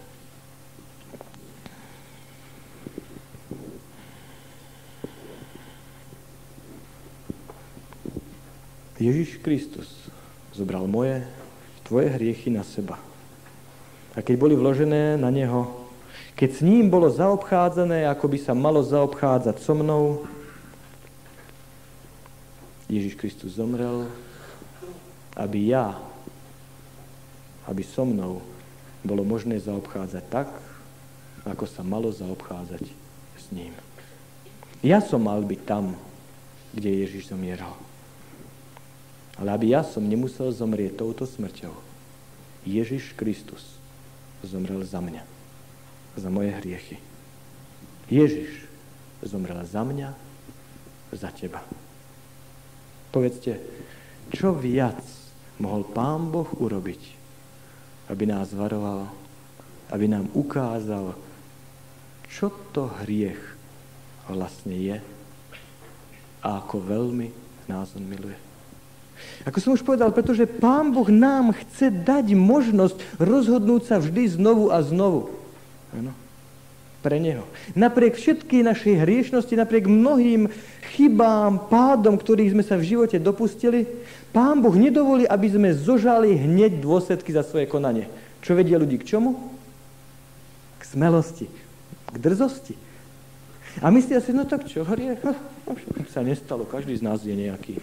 [8.96, 9.88] Ježiš Kristus
[10.56, 11.20] zobral moje,
[11.84, 13.05] tvoje hriechy na seba.
[14.16, 15.86] A keď boli vložené na Neho,
[16.36, 20.24] keď s ním bolo zaobchádzané, ako by sa malo zaobchádzať so mnou,
[22.88, 24.08] Ježiš Kristus zomrel,
[25.36, 26.00] aby ja,
[27.68, 28.40] aby so mnou
[29.04, 30.48] bolo možné zaobchádzať tak,
[31.44, 32.84] ako sa malo zaobchádzať
[33.36, 33.72] s ním.
[34.80, 35.96] Ja som mal byť tam,
[36.72, 37.76] kde Ježiš zomieral.
[39.36, 41.72] Ale aby ja som nemusel zomrieť touto smrťou,
[42.64, 43.76] Ježiš Kristus
[44.44, 45.22] zomrel za mňa,
[46.16, 46.96] za moje hriechy.
[48.10, 48.68] Ježiš
[49.24, 50.12] zomrel za mňa,
[51.14, 51.62] za teba.
[53.14, 53.56] Povedzte,
[54.28, 55.00] čo viac
[55.62, 57.02] mohol Pán Boh urobiť,
[58.12, 59.08] aby nás varoval,
[59.90, 61.16] aby nám ukázal,
[62.26, 63.40] čo to hriech
[64.26, 64.98] vlastne je
[66.42, 67.30] a ako veľmi
[67.70, 68.45] nás on miluje.
[69.46, 74.74] Ako som už povedal, pretože Pán Boh nám chce dať možnosť rozhodnúť sa vždy znovu
[74.74, 75.32] a znovu.
[75.94, 76.12] Ano.
[77.00, 77.46] Pre Neho.
[77.78, 80.50] Napriek všetkej našej hriešnosti, napriek mnohým
[80.98, 83.86] chybám, pádom, ktorých sme sa v živote dopustili,
[84.34, 88.10] Pán Boh nedovolí, aby sme zožali hneď dôsledky za svoje konanie.
[88.42, 89.38] Čo vedia ľudí k čomu?
[90.76, 91.46] K smelosti,
[92.12, 92.74] k drzosti.
[93.80, 95.20] A myslia si, no tak čo, hriech?
[95.66, 95.74] No,
[96.14, 97.82] sa nestalo, každý z nás je nejaký.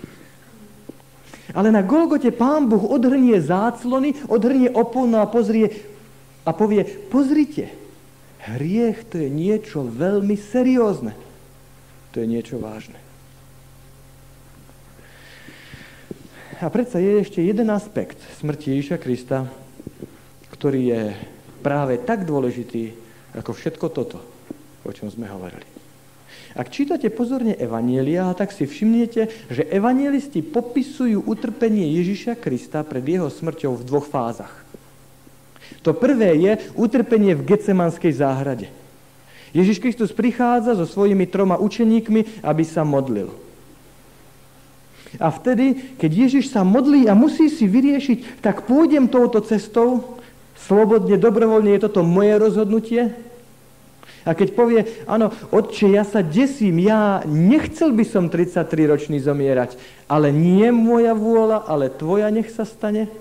[1.52, 5.68] Ale na Golgote pán Boh odhrnie záclony, odhrnie oponu a pozrie
[6.48, 7.68] a povie, pozrite,
[8.48, 11.12] hriech to je niečo veľmi seriózne.
[12.16, 13.00] To je niečo vážne.
[16.64, 19.52] A predsa je ešte jeden aspekt smrti Ježiša Krista,
[20.54, 21.04] ktorý je
[21.60, 22.96] práve tak dôležitý,
[23.36, 24.24] ako všetko toto,
[24.88, 25.73] o čom sme hovorili.
[26.54, 33.26] Ak čítate pozorne Evanielia, tak si všimnete, že evanielisti popisujú utrpenie Ježiša Krista pred jeho
[33.26, 34.54] smrťou v dvoch fázach.
[35.82, 38.70] To prvé je utrpenie v Gecemanskej záhrade.
[39.54, 43.34] Ježiš Kristus prichádza so svojimi troma učeníkmi, aby sa modlil.
[45.22, 50.18] A vtedy, keď Ježiš sa modlí a musí si vyriešiť, tak pôjdem touto cestou,
[50.58, 53.14] slobodne, dobrovoľne, je toto moje rozhodnutie,
[54.24, 59.76] a keď povie, áno, otče, ja sa desím, ja nechcel by som 33 ročný zomierať,
[60.08, 63.12] ale nie moja vôľa, ale tvoja nech sa stane,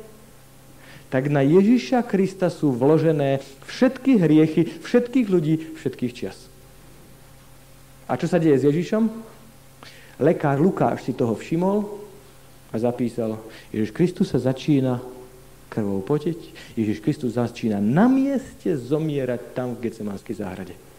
[1.11, 6.39] tak na Ježiša Krista sú vložené všetky hriechy všetkých ľudí všetkých čias.
[8.09, 9.13] A čo sa deje s Ježišom?
[10.23, 11.85] Lekár Lukáš si toho všimol
[12.73, 13.37] a zapísal,
[13.75, 15.03] Ježiš Kristus sa začína
[15.69, 16.39] krvou potiť,
[16.81, 20.92] Ježiš Kristus začína na mieste zomierať tam v Gecemanskej záhrade.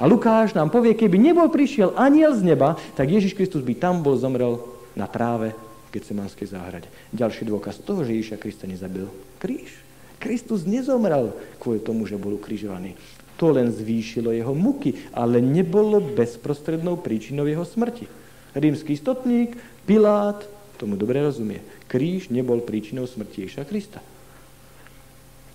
[0.00, 4.00] A Lukáš nám povie, keby nebol prišiel aniel z neba, tak Ježiš Kristus by tam
[4.00, 4.60] bol zomrel
[4.96, 5.52] na tráve
[5.88, 6.88] v Getsemanskej záhrade.
[7.12, 9.08] Ďalší dôkaz toho, že Ježiša Krista nezabil.
[9.36, 9.72] Kríž.
[10.22, 12.94] Kristus nezomrel kvôli tomu, že bol ukrižovaný.
[13.36, 18.06] To len zvýšilo jeho muky, ale nebolo bezprostrednou príčinou jeho smrti.
[18.54, 20.46] Rímsky stotník, Pilát,
[20.78, 21.58] tomu dobre rozumie.
[21.90, 24.00] Kríž nebol príčinou smrti Ježiša Krista.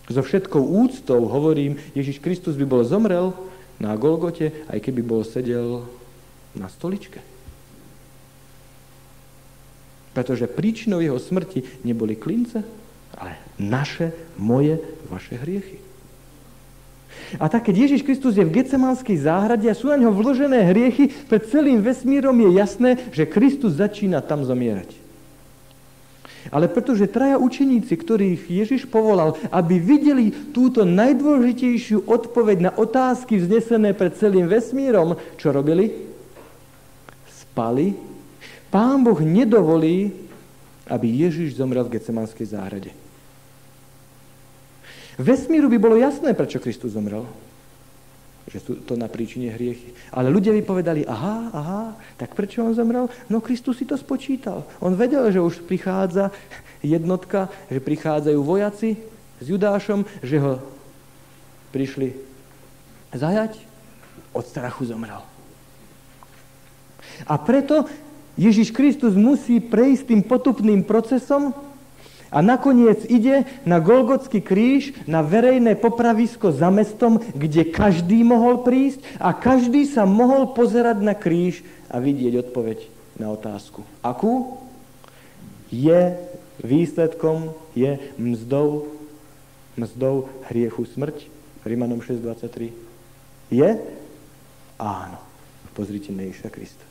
[0.07, 3.35] So všetkou úctou hovorím, Ježiš Kristus by bol zomrel,
[3.78, 5.86] na Golgote, aj keby bol sedel
[6.57, 7.21] na stoličke.
[10.17, 12.65] Pretože príčinou jeho smrti neboli klince,
[13.13, 15.78] ale naše, moje, vaše hriechy.
[17.38, 21.11] A tak, keď Ježiš Kristus je v Gecemánskej záhrade a sú na ňo vložené hriechy,
[21.28, 25.07] pred celým vesmírom je jasné, že Kristus začína tam zomierať.
[26.51, 33.91] Ale pretože traja učeníci, ktorých Ježiš povolal, aby videli túto najdôležitejšiu odpoveď na otázky vznesené
[33.95, 35.91] pred celým vesmírom, čo robili?
[37.27, 37.95] Spali.
[38.67, 40.11] Pán Boh nedovolí,
[40.87, 42.91] aby Ježiš zomrel v Gecemanskej záhrade.
[45.17, 47.25] Vesmíru by bolo jasné, prečo Kristus zomrel
[48.47, 49.91] že sú to na príčine hriechy.
[50.11, 51.83] Ale ľudia by povedali, aha, aha,
[52.15, 53.11] tak prečo on zomrel?
[53.27, 54.63] No Kristus si to spočítal.
[54.79, 56.31] On vedel, že už prichádza
[56.79, 58.95] jednotka, že prichádzajú vojaci
[59.43, 60.63] s Judášom, že ho
[61.75, 62.15] prišli
[63.11, 63.67] zajať,
[64.37, 65.17] od strachu zomrel.
[67.25, 67.89] A preto
[68.37, 71.57] Ježiš Kristus musí prejsť tým potupným procesom,
[72.32, 79.03] a nakoniec ide na Golgotský kríž, na verejné popravisko za mestom, kde každý mohol prísť
[79.17, 82.78] a každý sa mohol pozerať na kríž a vidieť odpoveď
[83.17, 83.88] na otázku.
[84.03, 84.59] Akú?
[85.71, 86.15] Je
[86.63, 88.97] výsledkom, je mzdou
[89.78, 91.30] mzdou hriechu smrť?
[91.61, 92.73] Rimanom 6.23.
[93.53, 93.69] Je?
[94.82, 95.21] Áno.
[95.78, 96.86] Pozrite na Ježiša Krista.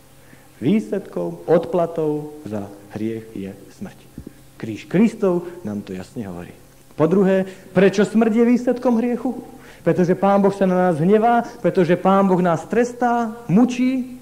[0.62, 4.05] Výsledkom, odplatou za hriech je smrť.
[4.56, 6.52] Kríž Kristov nám to jasne hovorí.
[6.96, 7.44] Po druhé,
[7.76, 9.36] prečo smrť je výsledkom hriechu?
[9.84, 14.16] Pretože Pán Boh sa na nás hnevá, pretože Pán Boh nás trestá, mučí?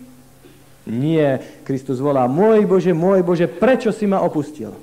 [0.84, 1.40] Nie.
[1.64, 4.74] Kristus volá, môj Bože, môj Bože, prečo si ma opustil?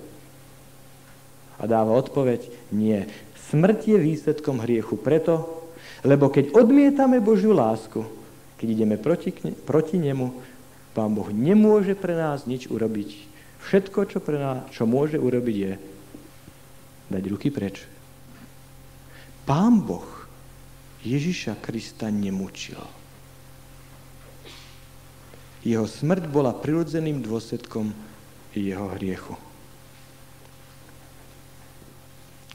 [1.62, 3.06] A dáva odpoveď, nie.
[3.54, 5.62] Smrť je výsledkom hriechu preto,
[6.02, 8.02] lebo keď odmietame Božiu lásku,
[8.58, 9.30] keď ideme proti,
[9.68, 10.34] proti nemu,
[10.98, 13.31] Pán Boh nemôže pre nás nič urobiť.
[13.68, 15.74] Všetko, čo, pre nás, čo môže urobiť, je
[17.12, 17.84] dať ruky preč.
[19.46, 20.08] Pán Boh
[21.02, 22.80] Ježiša Krista nemučil.
[25.62, 27.94] Jeho smrť bola prirodzeným dôsledkom
[28.54, 29.38] jeho hriechu.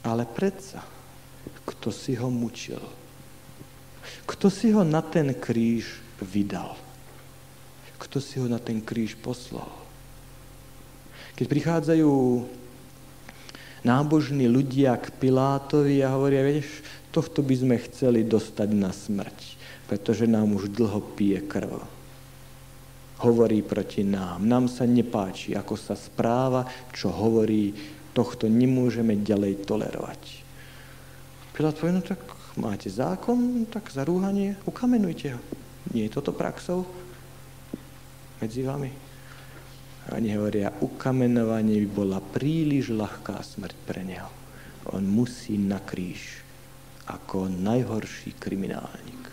[0.03, 0.83] Ale predsa,
[1.67, 2.79] kto si ho mučil?
[4.23, 6.75] Kto si ho na ten kríž vydal?
[7.99, 9.86] Kto si ho na ten kríž poslal?
[11.37, 12.09] Keď prichádzajú
[13.85, 16.81] nábožní ľudia k Pilátovi a hovoria, vieš,
[17.13, 19.37] tohto by sme chceli dostať na smrť,
[19.85, 21.77] pretože nám už dlho pije krv.
[23.21, 24.49] Hovorí proti nám.
[24.49, 27.73] Nám sa nepáči, ako sa správa, čo hovorí
[28.17, 30.21] tohto nemôžeme ďalej tolerovať.
[31.53, 32.21] Pilát povie, no tak
[32.57, 35.41] máte zákon, tak za rúhanie ukamenujte ho.
[35.93, 36.85] Nie je toto praxou
[38.41, 39.06] medzi vami?
[40.15, 44.31] Oni hovoria, ukamenovanie by bola príliš ľahká smrť pre neho.
[44.95, 46.47] On musí na kríž
[47.07, 49.27] ako najhorší kriminálnik.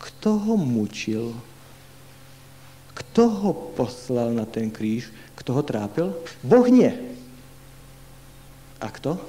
[0.00, 1.36] Kto ho mučil?
[2.96, 5.12] Kto ho poslal na ten kríž?
[5.36, 6.16] Kto ho trápil?
[6.40, 6.88] Boh nie.
[8.80, 9.20] A kto?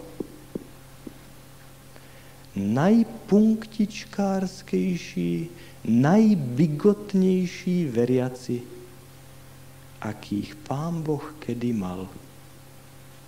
[2.56, 5.50] Najpunktičkárskejší,
[5.88, 8.64] najbigotnejší veriaci,
[10.02, 12.10] akých pán Boh kedy mal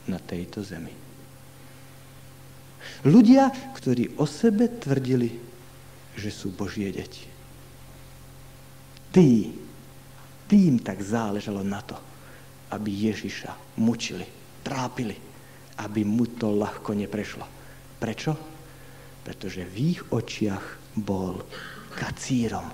[0.10, 0.92] na tejto zemi.
[3.08, 5.32] Ľudia, ktorí o sebe tvrdili,
[6.20, 7.24] že sú Božie deti.
[9.14, 9.30] Tí,
[10.50, 11.96] tým tak záležalo na to,
[12.76, 14.26] aby Ježiša mučili,
[14.66, 15.34] trápili
[15.82, 17.46] aby mu to ľahko neprešlo.
[17.98, 18.32] Prečo?
[19.24, 21.42] Pretože v ich očiach bol
[21.98, 22.68] kacírom,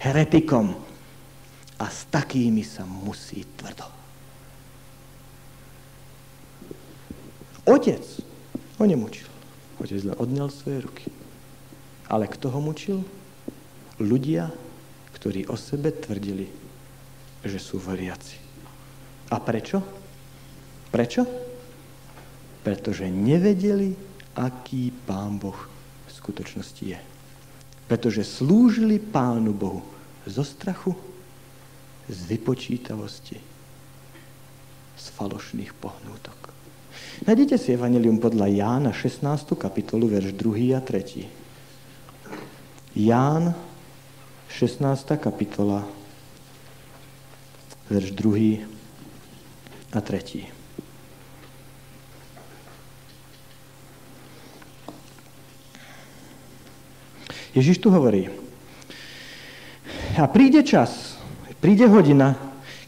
[0.00, 0.72] heretikom
[1.78, 3.86] a s takými sa musí tvrdo.
[7.68, 8.04] Otec
[8.80, 9.28] ho nemučil.
[9.78, 11.06] Otec len odňal svoje ruky.
[12.08, 13.04] Ale kto ho mučil?
[14.02, 14.50] Ľudia,
[15.14, 16.48] ktorí o sebe tvrdili,
[17.44, 18.38] že sú veriaci.
[19.30, 19.84] A prečo?
[20.88, 21.48] Prečo?
[22.68, 23.96] pretože nevedeli,
[24.36, 25.56] aký Pán Boh
[26.04, 27.00] v skutočnosti je.
[27.88, 29.80] Pretože slúžili Pánu Bohu
[30.28, 30.92] zo strachu,
[32.08, 33.36] z vypočítavosti,
[34.96, 36.50] z falošných pohnútok.
[37.28, 39.54] Nájdete si Evangelium podľa Jána 16.
[39.54, 40.74] kapitolu, verš 2.
[40.74, 41.28] a 3.
[42.96, 43.54] Ján
[44.48, 45.20] 16.
[45.20, 45.84] kapitola,
[47.92, 48.64] verš 2.
[49.92, 50.58] a 3.
[57.54, 58.30] Ježiš tu hovorí.
[60.18, 61.07] A príde čas,
[61.58, 62.38] príde hodina,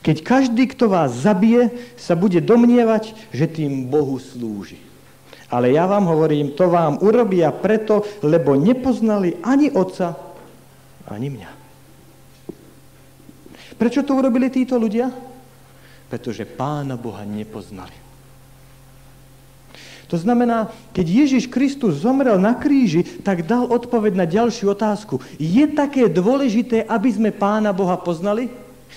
[0.01, 1.68] keď každý, kto vás zabije,
[2.01, 4.81] sa bude domnievať, že tým Bohu slúži.
[5.51, 10.14] Ale ja vám hovorím, to vám urobia preto, lebo nepoznali ani Otca,
[11.11, 11.51] ani mňa.
[13.75, 15.11] Prečo to urobili títo ľudia?
[16.07, 18.10] Pretože Pána Boha nepoznali.
[20.11, 25.23] To znamená, keď Ježiš Kristus zomrel na kríži, tak dal odpoveď na ďalšiu otázku.
[25.39, 28.51] Je také dôležité, aby sme Pána Boha poznali?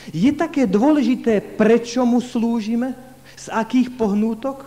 [0.09, 2.97] Je také dôležité, prečo mu slúžime?
[3.37, 4.65] Z akých pohnútok?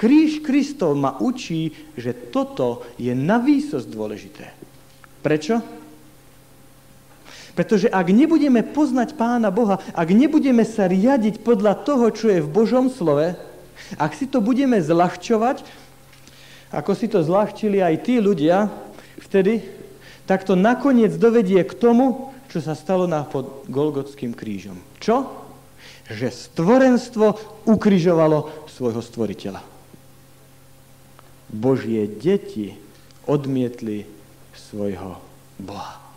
[0.00, 4.46] Kríž Kristov ma učí, že toto je na výsosť dôležité.
[5.20, 5.60] Prečo?
[7.52, 12.48] Pretože ak nebudeme poznať Pána Boha, ak nebudeme sa riadiť podľa toho, čo je v
[12.48, 13.34] Božom slove,
[13.96, 15.64] ak si to budeme zľahčovať,
[16.68, 18.68] ako si to zľahčili aj tí ľudia
[19.24, 19.64] vtedy,
[20.28, 24.76] tak to nakoniec dovedie k tomu, čo sa stalo na pod Golgotským krížom.
[25.00, 25.24] Čo?
[26.12, 27.26] Že stvorenstvo
[27.64, 29.60] ukrižovalo svojho stvoriteľa.
[31.48, 32.76] Božie deti
[33.24, 34.04] odmietli
[34.52, 35.16] svojho
[35.56, 36.07] Boha.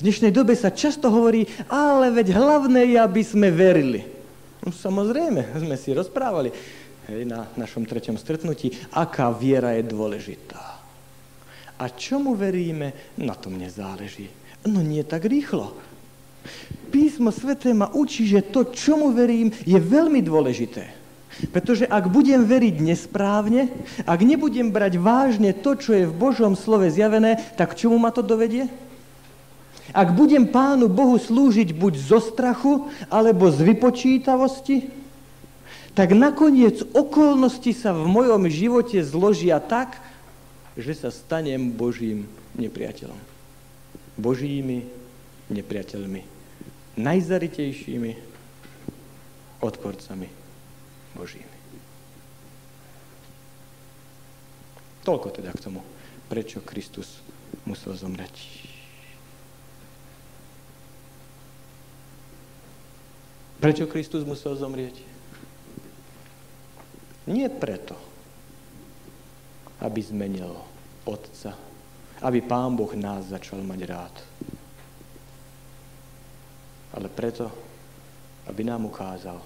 [0.00, 4.00] V dnešnej dobe sa často hovorí, ale veď hlavné je, aby sme verili.
[4.64, 6.48] No, samozrejme, sme si rozprávali
[7.04, 10.80] hej, na našom treťom stretnutí, aká viera je dôležitá.
[11.76, 14.32] A čomu veríme, na tom nezáleží.
[14.64, 15.76] No nie tak rýchlo.
[16.88, 20.96] Písmo Sveté ma učí, že to, čomu verím, je veľmi dôležité.
[21.52, 23.68] Pretože ak budem veriť nesprávne,
[24.08, 28.24] ak nebudem brať vážne to, čo je v Božom slove zjavené, tak čomu ma to
[28.24, 28.64] dovedie?
[29.90, 34.90] Ak budem Pánu Bohu slúžiť buď zo strachu, alebo z vypočítavosti,
[35.94, 39.98] tak nakoniec okolnosti sa v mojom živote zložia tak,
[40.78, 43.18] že sa stanem Božím nepriateľom.
[44.14, 44.86] Božími
[45.50, 46.22] nepriateľmi.
[47.00, 48.12] Najzaritejšími
[49.60, 50.28] odporcami
[51.18, 51.58] Božími.
[55.00, 55.80] Toľko teda k tomu,
[56.28, 57.24] prečo Kristus
[57.64, 58.59] musel zomrieť.
[63.60, 64.96] Prečo Kristus musel zomrieť?
[67.28, 67.92] Nie preto,
[69.84, 70.56] aby zmenil
[71.04, 71.52] Otca,
[72.24, 74.14] aby Pán Boh nás začal mať rád.
[76.96, 77.52] Ale preto,
[78.48, 79.38] aby nám ukázal,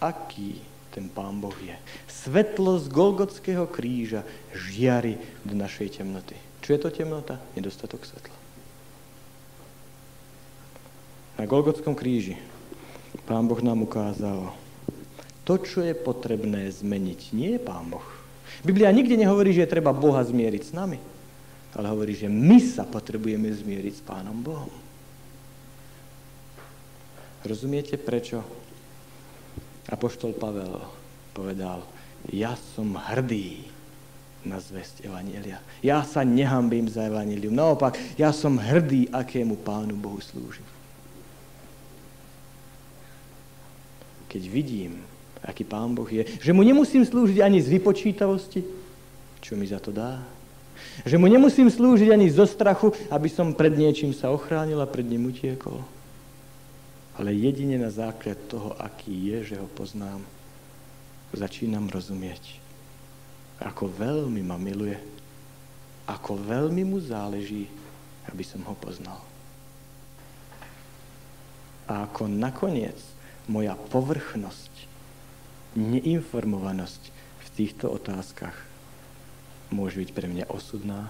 [0.00, 1.76] aký ten Pán Boh je.
[2.08, 4.24] Svetlo z Golgotského kríža
[4.56, 6.34] žiari do našej temnoty.
[6.64, 7.36] Čo je to temnota?
[7.54, 8.36] Nedostatok svetla.
[11.38, 12.40] Na Golgotskom kríži
[13.24, 14.52] Pán Boh nám ukázal
[15.44, 17.20] to, čo je potrebné zmeniť.
[17.34, 18.06] Nie je Pán Boh.
[18.62, 20.98] Biblia nikde nehovorí, že je treba Boha zmieriť s nami,
[21.74, 24.70] ale hovorí, že my sa potrebujeme zmieriť s Pánom Bohom.
[27.40, 28.44] Rozumiete, prečo
[29.88, 30.76] Apoštol Pavel
[31.32, 31.82] povedal,
[32.28, 33.64] ja som hrdý
[34.44, 35.60] na zväzť Evanielia.
[35.80, 37.56] Ja sa nehambím za Evangelium.
[37.56, 40.64] Naopak, ja som hrdý, akému Pánu Bohu slúžim.
[44.30, 45.02] Keď vidím,
[45.42, 48.62] aký Pán Boh je, že mu nemusím slúžiť ani z vypočítavosti,
[49.42, 50.22] čo mi za to dá.
[51.02, 55.04] Že mu nemusím slúžiť ani zo strachu, aby som pred niečím sa ochránil a pred
[55.04, 55.82] ním utiekol
[57.20, 60.24] ale jedine na základ toho, aký je, že ho poznám,
[61.36, 62.56] začínam rozumieť,
[63.60, 64.96] ako veľmi ma miluje,
[66.08, 67.68] ako veľmi mu záleží,
[68.24, 69.20] aby som ho poznal.
[71.84, 72.96] A ako nakoniec
[73.46, 74.72] moja povrchnosť,
[75.78, 78.56] neinformovanosť v týchto otázkach
[79.70, 81.08] môže byť pre mňa osudná,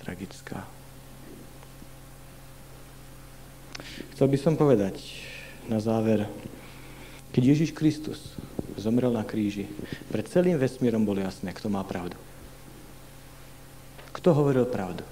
[0.00, 0.64] tragická.
[4.16, 4.96] Chcel by som povedať,
[5.68, 6.24] na záver,
[7.30, 8.34] keď Ježiš Kristus
[8.80, 9.68] zomrel na kríži,
[10.08, 12.16] pred celým vesmírom bolo jasné, kto má pravdu.
[14.16, 15.04] Kto hovoril pravdu?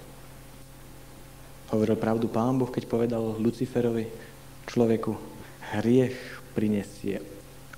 [1.69, 4.09] Hovoril pravdu Pán Boh, keď povedal Luciferovi,
[4.65, 5.13] človeku,
[5.77, 7.23] hriech prinesie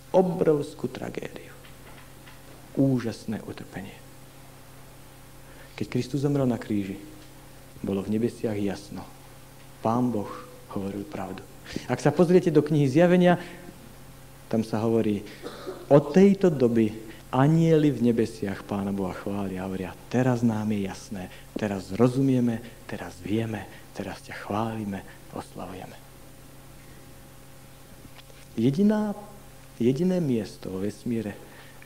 [0.10, 1.54] obrovskú tragédiu.
[2.74, 3.94] Úžasné utrpenie.
[5.78, 6.98] Keď Kristus zomrel na kríži,
[7.86, 9.06] bolo v nebesiach jasno.
[9.86, 10.30] Pán Boh
[10.74, 11.46] hovoril pravdu.
[11.86, 13.38] Ak sa pozriete do knihy Zjavenia,
[14.50, 15.22] tam sa hovorí,
[15.94, 16.90] od tejto doby
[17.32, 21.24] anieli v nebesiach Pána Boha chvália a hovoria, teraz nám je jasné,
[21.56, 23.64] teraz rozumieme, teraz vieme,
[23.96, 26.11] teraz ťa chválime, oslavujeme.
[28.60, 29.16] Jediná,
[29.80, 31.36] jediné miesto vo vesmíre,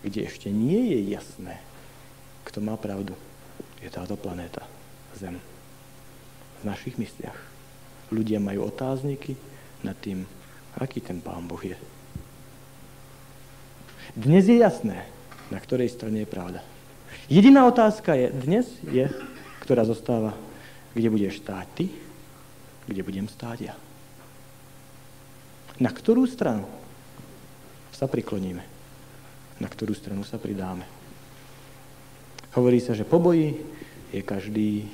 [0.01, 1.61] kde ešte nie je jasné,
[2.45, 3.13] kto má pravdu,
[3.81, 4.65] je táto planéta,
[5.17, 5.37] Zem.
[6.61, 7.37] V našich mysliach.
[8.09, 9.37] Ľudia majú otázniky,
[9.85, 10.25] nad tým,
[10.81, 11.77] aký ten Pán Boh je.
[14.17, 15.05] Dnes je jasné,
[15.53, 16.65] na ktorej strane je pravda.
[17.29, 19.05] Jediná otázka je, dnes je,
[19.61, 20.33] ktorá zostáva,
[20.97, 21.85] kde budeš stáť ty,
[22.89, 23.75] kde budem stáť ja.
[25.75, 26.67] Na ktorú stranu
[27.91, 28.63] sa prikloníme?
[29.59, 30.87] Na ktorú stranu sa pridáme?
[32.55, 33.59] Hovorí sa, že po boji
[34.15, 34.87] je každý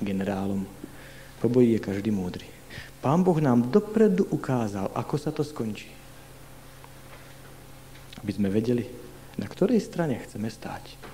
[0.00, 0.64] generálom,
[1.36, 2.48] po boji je každý múdry.
[3.00, 5.88] Pán Boh nám dopredu ukázal, ako sa to skončí.
[8.20, 8.84] Aby sme vedeli,
[9.40, 11.09] na ktorej strane chceme stáť.